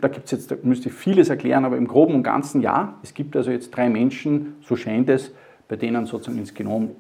da 0.02 0.08
gibt 0.10 0.26
es 0.26 0.32
jetzt, 0.32 0.52
da 0.52 0.56
müsste 0.64 0.90
ich 0.90 0.96
vieles 0.96 1.30
erklären, 1.30 1.66
aber 1.66 1.78
im 1.78 1.88
Groben 1.88 2.16
und 2.16 2.24
Ganzen 2.24 2.62
ja. 2.62 2.96
Es 3.02 3.14
gibt 3.14 3.36
also 3.36 3.50
jetzt 3.50 3.72
drei 3.72 3.90
Menschen, 3.90 4.56
so 4.62 4.76
scheint 4.76 5.10
es, 5.10 5.32
bei 5.68 5.78
denen 5.78 6.06
sozusagen 6.06 6.38
ins 6.38 6.54
Genom 6.54 6.92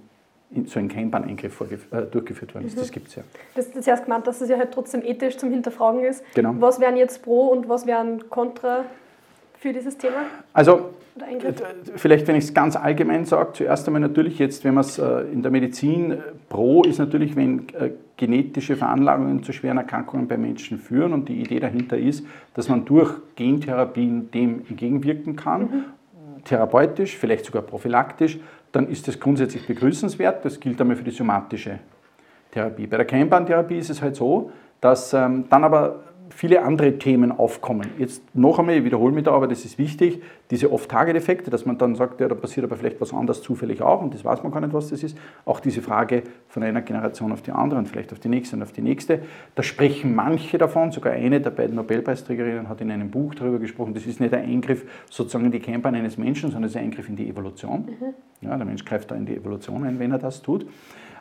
so 0.65 0.79
ein 0.79 0.89
Keimbahneingriff 0.89 1.61
äh, 1.91 2.01
durchgeführt 2.11 2.53
worden 2.55 2.67
ist. 2.67 2.75
Mhm. 2.75 2.79
Das 2.79 2.91
gibt 2.91 3.07
es 3.07 3.15
ja. 3.15 3.23
Das 3.55 3.67
ist 3.67 3.83
zuerst 3.83 4.03
gemeint, 4.03 4.27
dass 4.27 4.41
es 4.41 4.49
ja 4.49 4.57
halt 4.57 4.71
trotzdem 4.73 5.01
ethisch 5.01 5.37
zum 5.37 5.49
Hinterfragen 5.49 6.03
ist. 6.03 6.23
Genau. 6.33 6.55
Was 6.59 6.79
wären 6.79 6.97
jetzt 6.97 7.23
Pro 7.23 7.47
und 7.47 7.69
was 7.69 7.85
wären 7.85 8.29
Contra 8.29 8.83
für 9.61 9.71
dieses 9.71 9.95
Thema? 9.95 10.25
Also 10.53 10.89
Eingriff? 11.21 11.61
Vielleicht, 11.95 12.27
wenn 12.27 12.35
ich 12.35 12.45
es 12.45 12.53
ganz 12.53 12.75
allgemein 12.75 13.25
sage, 13.25 13.53
zuerst 13.53 13.87
einmal 13.87 14.01
natürlich 14.01 14.39
jetzt, 14.39 14.63
wenn 14.63 14.73
man 14.73 14.83
es 14.83 14.97
äh, 14.97 15.21
in 15.31 15.43
der 15.43 15.51
Medizin, 15.51 16.17
pro 16.49 16.83
ist 16.83 16.97
natürlich, 16.97 17.35
wenn 17.35 17.67
äh, 17.79 17.91
genetische 18.17 18.75
Veranlagungen 18.75 19.43
zu 19.43 19.53
schweren 19.53 19.77
Erkrankungen 19.77 20.27
bei 20.27 20.37
Menschen 20.37 20.79
führen 20.79 21.13
und 21.13 21.29
die 21.29 21.39
Idee 21.39 21.59
dahinter 21.59 21.97
ist, 21.97 22.25
dass 22.55 22.69
man 22.69 22.85
durch 22.85 23.13
Gentherapien 23.35 24.31
dem 24.31 24.63
entgegenwirken 24.67 25.35
kann, 25.35 25.61
mhm. 25.61 26.43
therapeutisch, 26.43 27.15
vielleicht 27.15 27.45
sogar 27.45 27.61
prophylaktisch, 27.61 28.39
dann 28.71 28.87
ist 28.87 29.07
das 29.07 29.19
grundsätzlich 29.19 29.67
begrüßenswert. 29.67 30.43
Das 30.43 30.59
gilt 30.59 30.81
einmal 30.81 30.95
für 30.95 31.03
die 31.03 31.11
somatische 31.11 31.79
Therapie. 32.49 32.87
Bei 32.87 32.97
der 32.97 33.05
Keimbahntherapie 33.05 33.77
ist 33.77 33.91
es 33.91 34.01
halt 34.01 34.15
so, 34.15 34.51
dass 34.79 35.13
ähm, 35.13 35.45
dann 35.49 35.63
aber 35.63 35.99
viele 36.31 36.63
andere 36.63 36.97
Themen 36.97 37.31
aufkommen. 37.31 37.87
Jetzt 37.97 38.23
noch 38.35 38.57
einmal, 38.59 38.75
ich 38.75 38.83
wiederhole 38.83 39.13
mich 39.13 39.25
da, 39.25 39.31
aber 39.31 39.47
das 39.47 39.65
ist 39.65 39.77
wichtig, 39.77 40.21
diese 40.49 40.71
Off-Target-Effekte, 40.71 41.51
dass 41.51 41.65
man 41.65 41.77
dann 41.77 41.95
sagt, 41.95 42.19
ja, 42.19 42.27
da 42.27 42.35
passiert 42.35 42.65
aber 42.65 42.75
vielleicht 42.75 42.99
was 42.99 43.13
anderes 43.13 43.41
zufällig 43.41 43.81
auch 43.81 44.01
und 44.01 44.13
das 44.13 44.25
weiß 44.25 44.43
man 44.43 44.51
gar 44.51 44.61
nicht, 44.61 44.73
was 44.73 44.89
das 44.89 45.03
ist. 45.03 45.17
Auch 45.45 45.59
diese 45.59 45.81
Frage 45.81 46.23
von 46.47 46.63
einer 46.63 46.81
Generation 46.81 47.31
auf 47.31 47.41
die 47.41 47.51
andere 47.51 47.79
und 47.79 47.87
vielleicht 47.87 48.11
auf 48.11 48.19
die 48.19 48.29
nächste 48.29 48.55
und 48.55 48.63
auf 48.63 48.71
die 48.71 48.81
nächste. 48.81 49.19
Da 49.55 49.63
sprechen 49.63 50.15
manche 50.15 50.57
davon, 50.57 50.91
sogar 50.91 51.13
eine 51.13 51.41
der 51.41 51.51
beiden 51.51 51.75
Nobelpreisträgerinnen 51.75 52.69
hat 52.69 52.81
in 52.81 52.91
einem 52.91 53.11
Buch 53.11 53.35
darüber 53.35 53.59
gesprochen, 53.59 53.93
das 53.93 54.05
ist 54.05 54.19
nicht 54.19 54.33
ein 54.33 54.45
Eingriff 54.45 54.85
sozusagen 55.09 55.45
in 55.45 55.51
die 55.51 55.59
Keimbahn 55.59 55.95
eines 55.95 56.17
Menschen, 56.17 56.51
sondern 56.51 56.65
es 56.65 56.71
ist 56.71 56.77
ein 56.77 56.85
Eingriff 56.85 57.07
in 57.07 57.15
die 57.15 57.29
Evolution. 57.29 57.85
Mhm. 57.85 58.47
Ja, 58.47 58.57
der 58.57 58.65
Mensch 58.65 58.83
greift 58.83 59.11
da 59.11 59.15
in 59.15 59.25
die 59.25 59.35
Evolution 59.35 59.83
ein, 59.83 59.99
wenn 59.99 60.11
er 60.11 60.17
das 60.17 60.41
tut. 60.41 60.65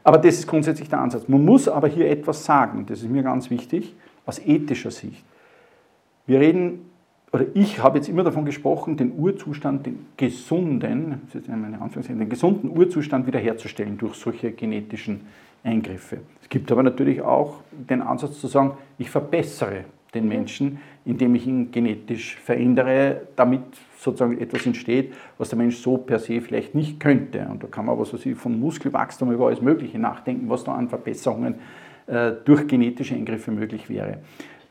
Aber 0.03 0.19
das 0.19 0.37
ist 0.37 0.47
grundsätzlich 0.47 0.89
der 0.89 1.01
Ansatz. 1.01 1.29
Man 1.29 1.45
muss 1.45 1.69
aber 1.69 1.89
hier 1.89 2.09
etwas 2.09 2.45
sagen, 2.45 2.79
und 2.79 2.91
das 2.91 3.03
ist 3.03 3.11
mir 3.11 3.23
ganz 3.23 3.51
wichtig 3.51 3.95
aus 4.27 4.39
ethischer 4.39 4.91
Sicht. 4.91 5.25
Wir 6.27 6.41
reden, 6.41 6.91
oder 7.33 7.47
ich 7.55 7.83
habe 7.83 7.99
jetzt 7.99 8.09
immer 8.09 8.25
davon 8.25 8.45
gesprochen, 8.45 8.97
den 8.97 9.13
Urzustand, 9.17 9.87
den 9.87 10.07
gesunden, 10.17 11.23
das 11.27 11.43
ist 11.43 11.49
meine 11.49 11.81
Anführungszeichen, 11.81 12.19
den 12.19 12.29
gesunden 12.29 12.77
Urzustand 12.77 13.27
wiederherzustellen 13.27 13.99
durch 13.99 14.15
solche 14.15 14.53
genetischen 14.53 15.23
Eingriffe. 15.63 16.19
Es 16.43 16.49
gibt 16.49 16.71
aber 16.73 16.83
natürlich 16.83 17.21
auch 17.23 17.63
den 17.71 18.03
Ansatz 18.03 18.41
zu 18.41 18.47
sagen, 18.47 18.73
ich 18.99 19.11
verbessere 19.11 19.85
den 20.15 20.27
Menschen, 20.27 20.79
indem 21.05 21.35
ich 21.37 21.47
ihn 21.47 21.71
genetisch 21.71 22.37
verändere, 22.37 23.29
damit 23.37 23.63
sozusagen 23.97 24.39
etwas 24.41 24.67
entsteht, 24.67 25.13
was 25.39 25.51
der 25.51 25.59
Mensch 25.59 25.77
so 25.77 25.99
per 25.99 26.19
se 26.19 26.41
vielleicht 26.41 26.75
nicht 26.75 26.99
könnte. 26.99 27.47
Und 27.51 27.63
da 27.63 27.69
kann 27.69 27.87
man 27.87 27.99
weiß 27.99 28.27
ich, 28.27 28.37
von 28.37 28.59
Muskelwachstum 28.59 29.31
über 29.31 29.47
alles 29.47 29.61
Mögliche 29.61 29.99
nachdenken, 29.99 30.49
was 30.49 30.65
da 30.65 30.75
an 30.75 30.89
Verbesserungen 30.89 31.55
äh, 31.55 31.59
durch 32.45 32.67
genetische 32.67 33.15
Eingriffe 33.15 33.53
möglich 33.53 33.89
wäre. 33.89 34.19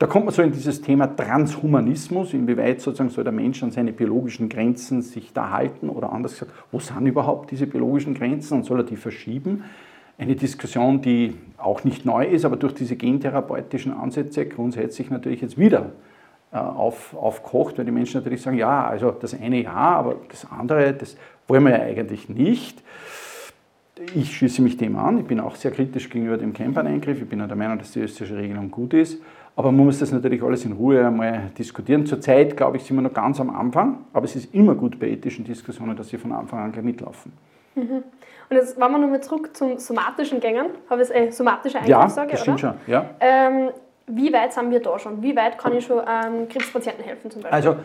Da 0.00 0.06
kommt 0.06 0.24
man 0.24 0.32
so 0.32 0.40
in 0.40 0.50
dieses 0.50 0.80
Thema 0.80 1.14
Transhumanismus, 1.14 2.32
inwieweit 2.32 2.80
sozusagen 2.80 3.10
soll 3.10 3.22
der 3.22 3.34
Mensch 3.34 3.62
an 3.62 3.70
seine 3.70 3.92
biologischen 3.92 4.48
Grenzen 4.48 5.02
sich 5.02 5.34
da 5.34 5.50
halten 5.50 5.90
oder 5.90 6.10
anders 6.10 6.32
gesagt, 6.32 6.52
wo 6.72 6.80
sind 6.80 7.06
überhaupt 7.06 7.50
diese 7.50 7.66
biologischen 7.66 8.14
Grenzen 8.14 8.54
und 8.54 8.64
soll 8.64 8.80
er 8.80 8.84
die 8.84 8.96
verschieben? 8.96 9.64
Eine 10.16 10.36
Diskussion, 10.36 11.02
die 11.02 11.36
auch 11.58 11.84
nicht 11.84 12.06
neu 12.06 12.24
ist, 12.24 12.46
aber 12.46 12.56
durch 12.56 12.72
diese 12.72 12.96
gentherapeutischen 12.96 13.92
Ansätze 13.92 14.46
grundsätzlich 14.46 15.10
natürlich 15.10 15.42
jetzt 15.42 15.58
wieder 15.58 15.92
äh, 16.50 16.56
auf, 16.56 17.14
aufkocht, 17.14 17.76
weil 17.76 17.84
die 17.84 17.92
Menschen 17.92 18.20
natürlich 18.20 18.40
sagen, 18.40 18.56
ja, 18.56 18.86
also 18.86 19.10
das 19.10 19.38
eine 19.38 19.62
ja, 19.62 19.74
aber 19.74 20.16
das 20.30 20.50
andere, 20.50 20.94
das 20.94 21.14
wollen 21.46 21.64
wir 21.64 21.72
ja 21.72 21.82
eigentlich 21.82 22.30
nicht 22.30 22.82
ich 24.14 24.36
schließe 24.36 24.62
mich 24.62 24.76
dem 24.76 24.96
an. 24.96 25.18
Ich 25.18 25.26
bin 25.26 25.40
auch 25.40 25.54
sehr 25.54 25.70
kritisch 25.70 26.08
gegenüber 26.08 26.36
dem 26.36 26.52
Camper-Eingriff. 26.52 27.22
Ich 27.22 27.28
bin 27.28 27.38
der 27.38 27.56
Meinung, 27.56 27.78
dass 27.78 27.92
die 27.92 28.00
österreichische 28.00 28.38
Regelung 28.38 28.70
gut 28.70 28.94
ist. 28.94 29.20
Aber 29.56 29.72
man 29.72 29.84
muss 29.84 29.98
das 29.98 30.12
natürlich 30.12 30.42
alles 30.42 30.64
in 30.64 30.72
Ruhe 30.72 31.06
einmal 31.06 31.50
diskutieren. 31.58 32.06
Zurzeit, 32.06 32.56
glaube 32.56 32.78
ich, 32.78 32.84
sind 32.84 32.96
wir 32.96 33.02
noch 33.02 33.12
ganz 33.12 33.40
am 33.40 33.50
Anfang. 33.50 33.98
Aber 34.12 34.24
es 34.24 34.36
ist 34.36 34.54
immer 34.54 34.74
gut 34.74 34.98
bei 34.98 35.08
ethischen 35.08 35.44
Diskussionen, 35.44 35.96
dass 35.96 36.08
sie 36.08 36.18
von 36.18 36.32
Anfang 36.32 36.60
an 36.60 36.72
gleich 36.72 36.84
mitlaufen. 36.84 37.32
Mhm. 37.74 38.02
Und 38.50 38.56
jetzt 38.56 38.80
wollen 38.80 38.92
wir 38.92 38.98
nochmal 38.98 39.20
zurück 39.22 39.50
zum 39.54 39.78
somatischen 39.78 40.40
Gängen. 40.40 40.66
Habe 40.88 41.02
ich 41.02 41.10
es 41.10 41.14
äh, 41.14 41.30
somatische 41.30 41.78
Eingriff 41.78 42.16
ja, 42.16 42.26
das 42.26 42.40
stimmt 42.40 42.60
schon. 42.60 42.74
Ja. 42.86 43.10
Ähm, 43.20 43.70
wie 44.06 44.32
weit 44.32 44.52
sind 44.52 44.70
wir 44.70 44.80
da 44.80 44.98
schon? 44.98 45.22
Wie 45.22 45.36
weit 45.36 45.56
kann 45.56 45.74
ich 45.76 45.86
schon 45.86 45.98
ähm, 45.98 46.48
Krebspatienten 46.48 47.04
helfen 47.04 47.30
zum 47.30 47.42
Beispiel? 47.42 47.54
Also 47.54 47.76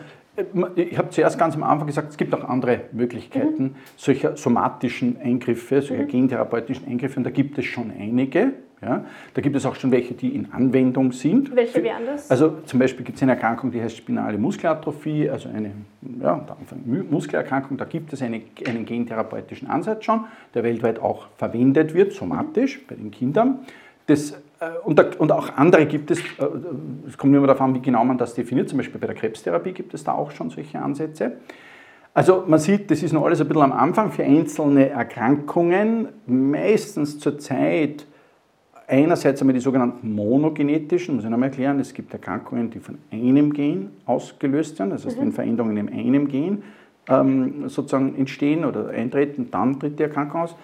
ich 0.76 0.98
habe 0.98 1.10
zuerst 1.10 1.38
ganz 1.38 1.54
am 1.54 1.62
Anfang 1.62 1.86
gesagt, 1.86 2.10
es 2.10 2.16
gibt 2.16 2.34
auch 2.34 2.44
andere 2.48 2.82
Möglichkeiten 2.92 3.62
mhm. 3.62 3.74
solcher 3.96 4.36
somatischen 4.36 5.18
Eingriffe, 5.20 5.82
solcher 5.82 6.04
mhm. 6.04 6.08
gentherapeutischen 6.08 6.86
Eingriffe, 6.86 7.18
und 7.18 7.24
da 7.24 7.30
gibt 7.30 7.58
es 7.58 7.64
schon 7.64 7.90
einige. 7.98 8.52
Ja. 8.82 9.06
Da 9.32 9.40
gibt 9.40 9.56
es 9.56 9.64
auch 9.64 9.74
schon 9.74 9.90
welche, 9.90 10.12
die 10.12 10.34
in 10.34 10.52
Anwendung 10.52 11.10
sind. 11.12 11.54
Welche 11.56 11.82
wären 11.82 12.04
das? 12.04 12.30
Also 12.30 12.58
zum 12.66 12.78
Beispiel 12.78 13.06
gibt 13.06 13.16
es 13.16 13.22
eine 13.22 13.32
Erkrankung, 13.32 13.70
die 13.70 13.80
heißt 13.80 13.96
spinale 13.96 14.36
Muskelatrophie, 14.36 15.30
also 15.30 15.48
eine 15.48 15.72
ja, 16.20 16.46
Muskelerkrankung. 16.84 17.78
Da 17.78 17.86
gibt 17.86 18.12
es 18.12 18.20
eine, 18.20 18.42
einen 18.66 18.84
gentherapeutischen 18.84 19.68
Ansatz 19.68 20.04
schon, 20.04 20.26
der 20.54 20.62
weltweit 20.62 20.98
auch 20.98 21.28
verwendet 21.38 21.94
wird, 21.94 22.12
somatisch 22.12 22.86
bei 22.86 22.96
den 22.96 23.10
Kindern. 23.10 23.60
Das 24.06 24.32
äh, 24.32 24.34
und, 24.84 24.98
da, 24.98 25.04
und, 25.18 25.32
auch 25.32 25.56
andere 25.56 25.86
gibt 25.86 26.10
es, 26.10 26.20
äh, 26.20 26.46
es 27.06 27.18
kommt 27.18 27.34
immer 27.34 27.46
darauf 27.46 27.60
an, 27.60 27.74
wie 27.74 27.80
genau 27.80 28.04
man 28.04 28.18
das 28.18 28.34
definiert, 28.34 28.68
zum 28.68 28.78
Beispiel 28.78 29.00
bei 29.00 29.06
der 29.06 29.16
Krebstherapie 29.16 29.72
gibt 29.72 29.92
es 29.94 30.04
da 30.04 30.12
auch 30.12 30.30
schon 30.30 30.50
solche 30.50 30.78
Ansätze. 30.78 31.32
Also 32.14 32.44
man 32.46 32.58
sieht, 32.58 32.90
das 32.90 33.02
ist 33.02 33.12
noch 33.12 33.24
alles 33.26 33.42
ein 33.42 33.48
bisschen 33.48 33.62
am 33.62 33.72
Anfang 33.72 34.10
für 34.10 34.24
einzelne 34.24 34.88
Erkrankungen, 34.88 36.08
meistens 36.26 37.18
zur 37.18 37.38
Zeit 37.38 38.06
einerseits 38.88 39.40
einmal 39.40 39.54
die 39.54 39.60
sogenannten 39.60 40.14
monogenetischen, 40.14 41.16
muss 41.16 41.24
ich 41.24 41.30
nochmal 41.30 41.48
erklären, 41.48 41.80
es 41.80 41.92
gibt 41.92 42.12
Erkrankungen, 42.12 42.70
die 42.70 42.80
von 42.80 42.98
einem 43.10 43.52
Gen 43.52 43.90
ausgelöst 44.06 44.78
werden, 44.78 44.90
das 44.90 45.04
heißt, 45.04 45.20
wenn. 45.20 45.32
Veränderungen 45.32 45.76
in 45.76 45.92
einem 45.92 46.28
Gen 46.28 46.62
ähm, 47.08 47.68
sozusagen 47.68 48.16
entstehen 48.16 48.64
oder 48.64 48.88
eintreten, 48.88 49.48
dann 49.50 49.78
tritt 49.78 49.98
die 49.98 50.04
Erkrankung 50.04 50.42
aus. 50.42 50.56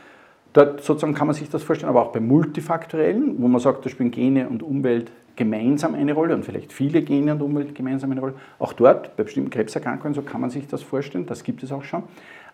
Dort 0.52 0.82
sozusagen 0.82 1.14
kann 1.14 1.26
man 1.26 1.34
sich 1.34 1.48
das 1.48 1.62
vorstellen, 1.62 1.88
aber 1.88 2.02
auch 2.02 2.12
bei 2.12 2.20
multifaktorellen, 2.20 3.36
wo 3.38 3.48
man 3.48 3.60
sagt, 3.60 3.84
da 3.84 3.88
spielen 3.88 4.10
Gene 4.10 4.48
und 4.48 4.62
Umwelt 4.62 5.10
gemeinsam 5.34 5.94
eine 5.94 6.12
Rolle 6.12 6.34
und 6.34 6.44
vielleicht 6.44 6.72
viele 6.72 7.02
Gene 7.02 7.32
und 7.32 7.40
Umwelt 7.40 7.74
gemeinsam 7.74 8.10
eine 8.10 8.20
Rolle. 8.20 8.34
Auch 8.58 8.74
dort, 8.74 9.16
bei 9.16 9.22
bestimmten 9.22 9.50
Krebserkrankungen, 9.50 10.14
so 10.14 10.22
kann 10.22 10.40
man 10.40 10.50
sich 10.50 10.66
das 10.66 10.82
vorstellen, 10.82 11.24
das 11.26 11.42
gibt 11.42 11.62
es 11.62 11.72
auch 11.72 11.84
schon. 11.84 12.02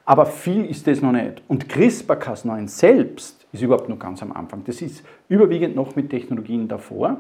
Aber 0.05 0.27
viel 0.27 0.65
ist 0.65 0.87
das 0.87 1.03
noch 1.03 1.13
nicht. 1.13 1.43
Und 1.49 1.67
CRISPR-Cas9 1.67 2.69
selbst 2.69 3.47
ist 3.53 3.63
überhaupt 3.63 3.89
noch 3.89 3.99
ganz 3.99 4.23
am 4.23 4.33
Anfang. 4.33 4.63
Das 4.65 4.81
ist 4.81 5.05
überwiegend 5.29 5.75
noch 5.75 5.97
mit 5.97 6.11
Technologien 6.11 6.69
davor. 6.69 7.19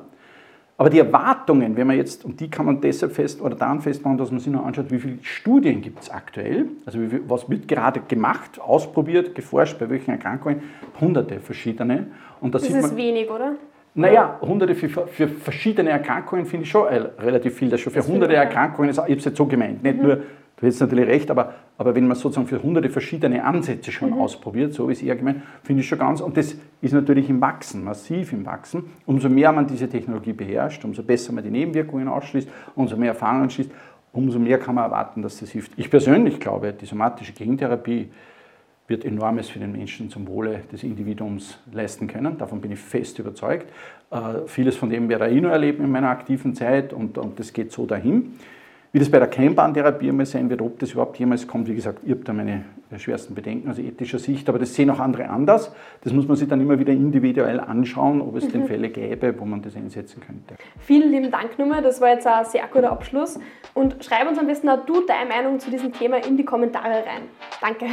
Aber 0.80 0.90
die 0.90 1.00
Erwartungen, 1.00 1.76
wenn 1.76 1.88
man 1.88 1.96
jetzt, 1.96 2.24
und 2.24 2.38
die 2.38 2.48
kann 2.48 2.64
man 2.64 2.80
deshalb 2.80 3.12
fest 3.12 3.42
oder 3.42 3.56
daran 3.56 3.80
festmachen, 3.80 4.16
dass 4.16 4.30
man 4.30 4.38
sich 4.38 4.52
noch 4.52 4.64
anschaut, 4.64 4.92
wie 4.92 5.00
viele 5.00 5.18
Studien 5.22 5.82
gibt 5.82 6.00
es 6.00 6.08
aktuell, 6.08 6.66
also 6.86 7.00
viel, 7.00 7.20
was 7.26 7.50
wird 7.50 7.66
gerade 7.66 8.00
gemacht, 8.06 8.60
ausprobiert, 8.60 9.34
geforscht, 9.34 9.76
bei 9.80 9.90
welchen 9.90 10.12
Erkrankungen, 10.12 10.62
hunderte 11.00 11.40
verschiedene. 11.40 12.06
Und 12.40 12.54
da 12.54 12.60
das 12.60 12.68
ist 12.68 12.80
man, 12.80 12.96
wenig, 12.96 13.28
oder? 13.28 13.56
Naja, 13.94 14.38
hunderte 14.40 14.76
für, 14.76 14.88
für 14.88 15.26
verschiedene 15.26 15.90
Erkrankungen 15.90 16.46
finde 16.46 16.62
ich 16.62 16.70
schon 16.70 16.86
relativ 16.86 17.56
viel. 17.56 17.70
Das 17.70 17.80
schon 17.80 17.92
für 17.92 17.98
das 17.98 18.06
hunderte 18.06 18.36
Erkrankungen, 18.36 18.90
ist, 18.90 18.98
ich 18.98 19.02
habe 19.02 19.14
es 19.14 19.24
jetzt 19.24 19.36
so 19.36 19.46
gemeint, 19.46 19.82
nicht 19.82 19.96
mhm. 19.96 20.02
nur 20.04 20.22
Du 20.58 20.66
hättest 20.66 20.80
natürlich 20.80 21.06
recht, 21.06 21.30
aber, 21.30 21.54
aber 21.76 21.94
wenn 21.94 22.08
man 22.08 22.16
sozusagen 22.16 22.48
für 22.48 22.60
hunderte 22.60 22.90
verschiedene 22.90 23.44
Ansätze 23.44 23.92
schon 23.92 24.10
mhm. 24.10 24.20
ausprobiert, 24.20 24.74
so 24.74 24.88
wie 24.88 24.92
es 24.92 25.02
eher 25.02 25.14
gemeint, 25.14 25.42
finde 25.62 25.82
ich 25.82 25.88
schon 25.88 26.00
ganz, 26.00 26.20
und 26.20 26.36
das 26.36 26.56
ist 26.80 26.92
natürlich 26.92 27.30
im 27.30 27.40
Wachsen, 27.40 27.84
massiv 27.84 28.32
im 28.32 28.44
Wachsen. 28.44 28.84
Umso 29.06 29.28
mehr 29.28 29.52
man 29.52 29.68
diese 29.68 29.88
Technologie 29.88 30.32
beherrscht, 30.32 30.84
umso 30.84 31.04
besser 31.04 31.32
man 31.32 31.44
die 31.44 31.50
Nebenwirkungen 31.50 32.08
ausschließt, 32.08 32.48
umso 32.74 32.96
mehr 32.96 33.10
Erfahrungen 33.10 33.50
schließt, 33.50 33.70
umso 34.12 34.40
mehr 34.40 34.58
kann 34.58 34.74
man 34.74 34.84
erwarten, 34.84 35.22
dass 35.22 35.38
das 35.38 35.50
hilft. 35.50 35.72
Ich 35.76 35.90
persönlich 35.90 36.40
glaube, 36.40 36.72
die 36.72 36.86
somatische 36.86 37.32
Gentherapie 37.32 38.08
wird 38.88 39.04
enormes 39.04 39.48
für 39.50 39.60
den 39.60 39.70
Menschen 39.70 40.10
zum 40.10 40.26
Wohle 40.26 40.62
des 40.72 40.82
Individuums 40.82 41.58
leisten 41.72 42.08
können. 42.08 42.36
Davon 42.38 42.60
bin 42.60 42.72
ich 42.72 42.80
fest 42.80 43.18
überzeugt. 43.20 43.70
Äh, 44.10 44.46
vieles 44.46 44.76
von 44.76 44.90
dem 44.90 45.08
werde 45.08 45.28
ich 45.28 45.40
noch 45.40 45.50
erleben 45.50 45.84
in 45.84 45.92
meiner 45.92 46.08
aktiven 46.08 46.54
Zeit 46.54 46.92
und, 46.92 47.16
und 47.16 47.38
das 47.38 47.52
geht 47.52 47.70
so 47.70 47.86
dahin. 47.86 48.38
Wie 48.90 48.98
das 48.98 49.10
bei 49.10 49.18
der 49.18 49.28
Keimbahntherapie 49.28 50.08
einmal 50.08 50.24
sein 50.24 50.48
wird, 50.48 50.62
ob 50.62 50.78
das 50.78 50.92
überhaupt 50.92 51.18
jemals 51.18 51.46
kommt, 51.46 51.68
wie 51.68 51.74
gesagt, 51.74 51.98
ich 52.04 52.10
habe 52.10 52.24
da 52.24 52.32
meine 52.32 52.64
schwersten 52.96 53.34
Bedenken 53.34 53.70
aus 53.70 53.78
ethischer 53.78 54.18
Sicht, 54.18 54.48
aber 54.48 54.58
das 54.58 54.74
sehen 54.74 54.88
auch 54.88 54.98
andere 54.98 55.28
anders. 55.28 55.74
Das 56.02 56.14
muss 56.14 56.26
man 56.26 56.38
sich 56.38 56.48
dann 56.48 56.60
immer 56.60 56.78
wieder 56.78 56.92
individuell 56.94 57.60
anschauen, 57.60 58.22
ob 58.22 58.36
es 58.36 58.44
mhm. 58.44 58.52
denn 58.52 58.66
Fälle 58.66 58.88
gäbe, 58.88 59.38
wo 59.38 59.44
man 59.44 59.60
das 59.60 59.76
einsetzen 59.76 60.22
könnte. 60.26 60.54
Vielen 60.78 61.10
lieben 61.10 61.30
Dank, 61.30 61.58
Nummer. 61.58 61.82
Das 61.82 62.00
war 62.00 62.08
jetzt 62.08 62.26
ein 62.26 62.44
sehr 62.46 62.66
guter 62.72 62.90
Abschluss. 62.90 63.38
Und 63.74 64.02
schreib 64.02 64.26
uns 64.26 64.38
am 64.38 64.46
besten 64.46 64.70
auch 64.70 64.86
du 64.86 65.02
deine 65.06 65.28
Meinung 65.28 65.60
zu 65.60 65.70
diesem 65.70 65.92
Thema 65.92 66.16
in 66.26 66.38
die 66.38 66.44
Kommentare 66.44 67.04
rein. 67.04 67.24
Danke. 67.60 67.86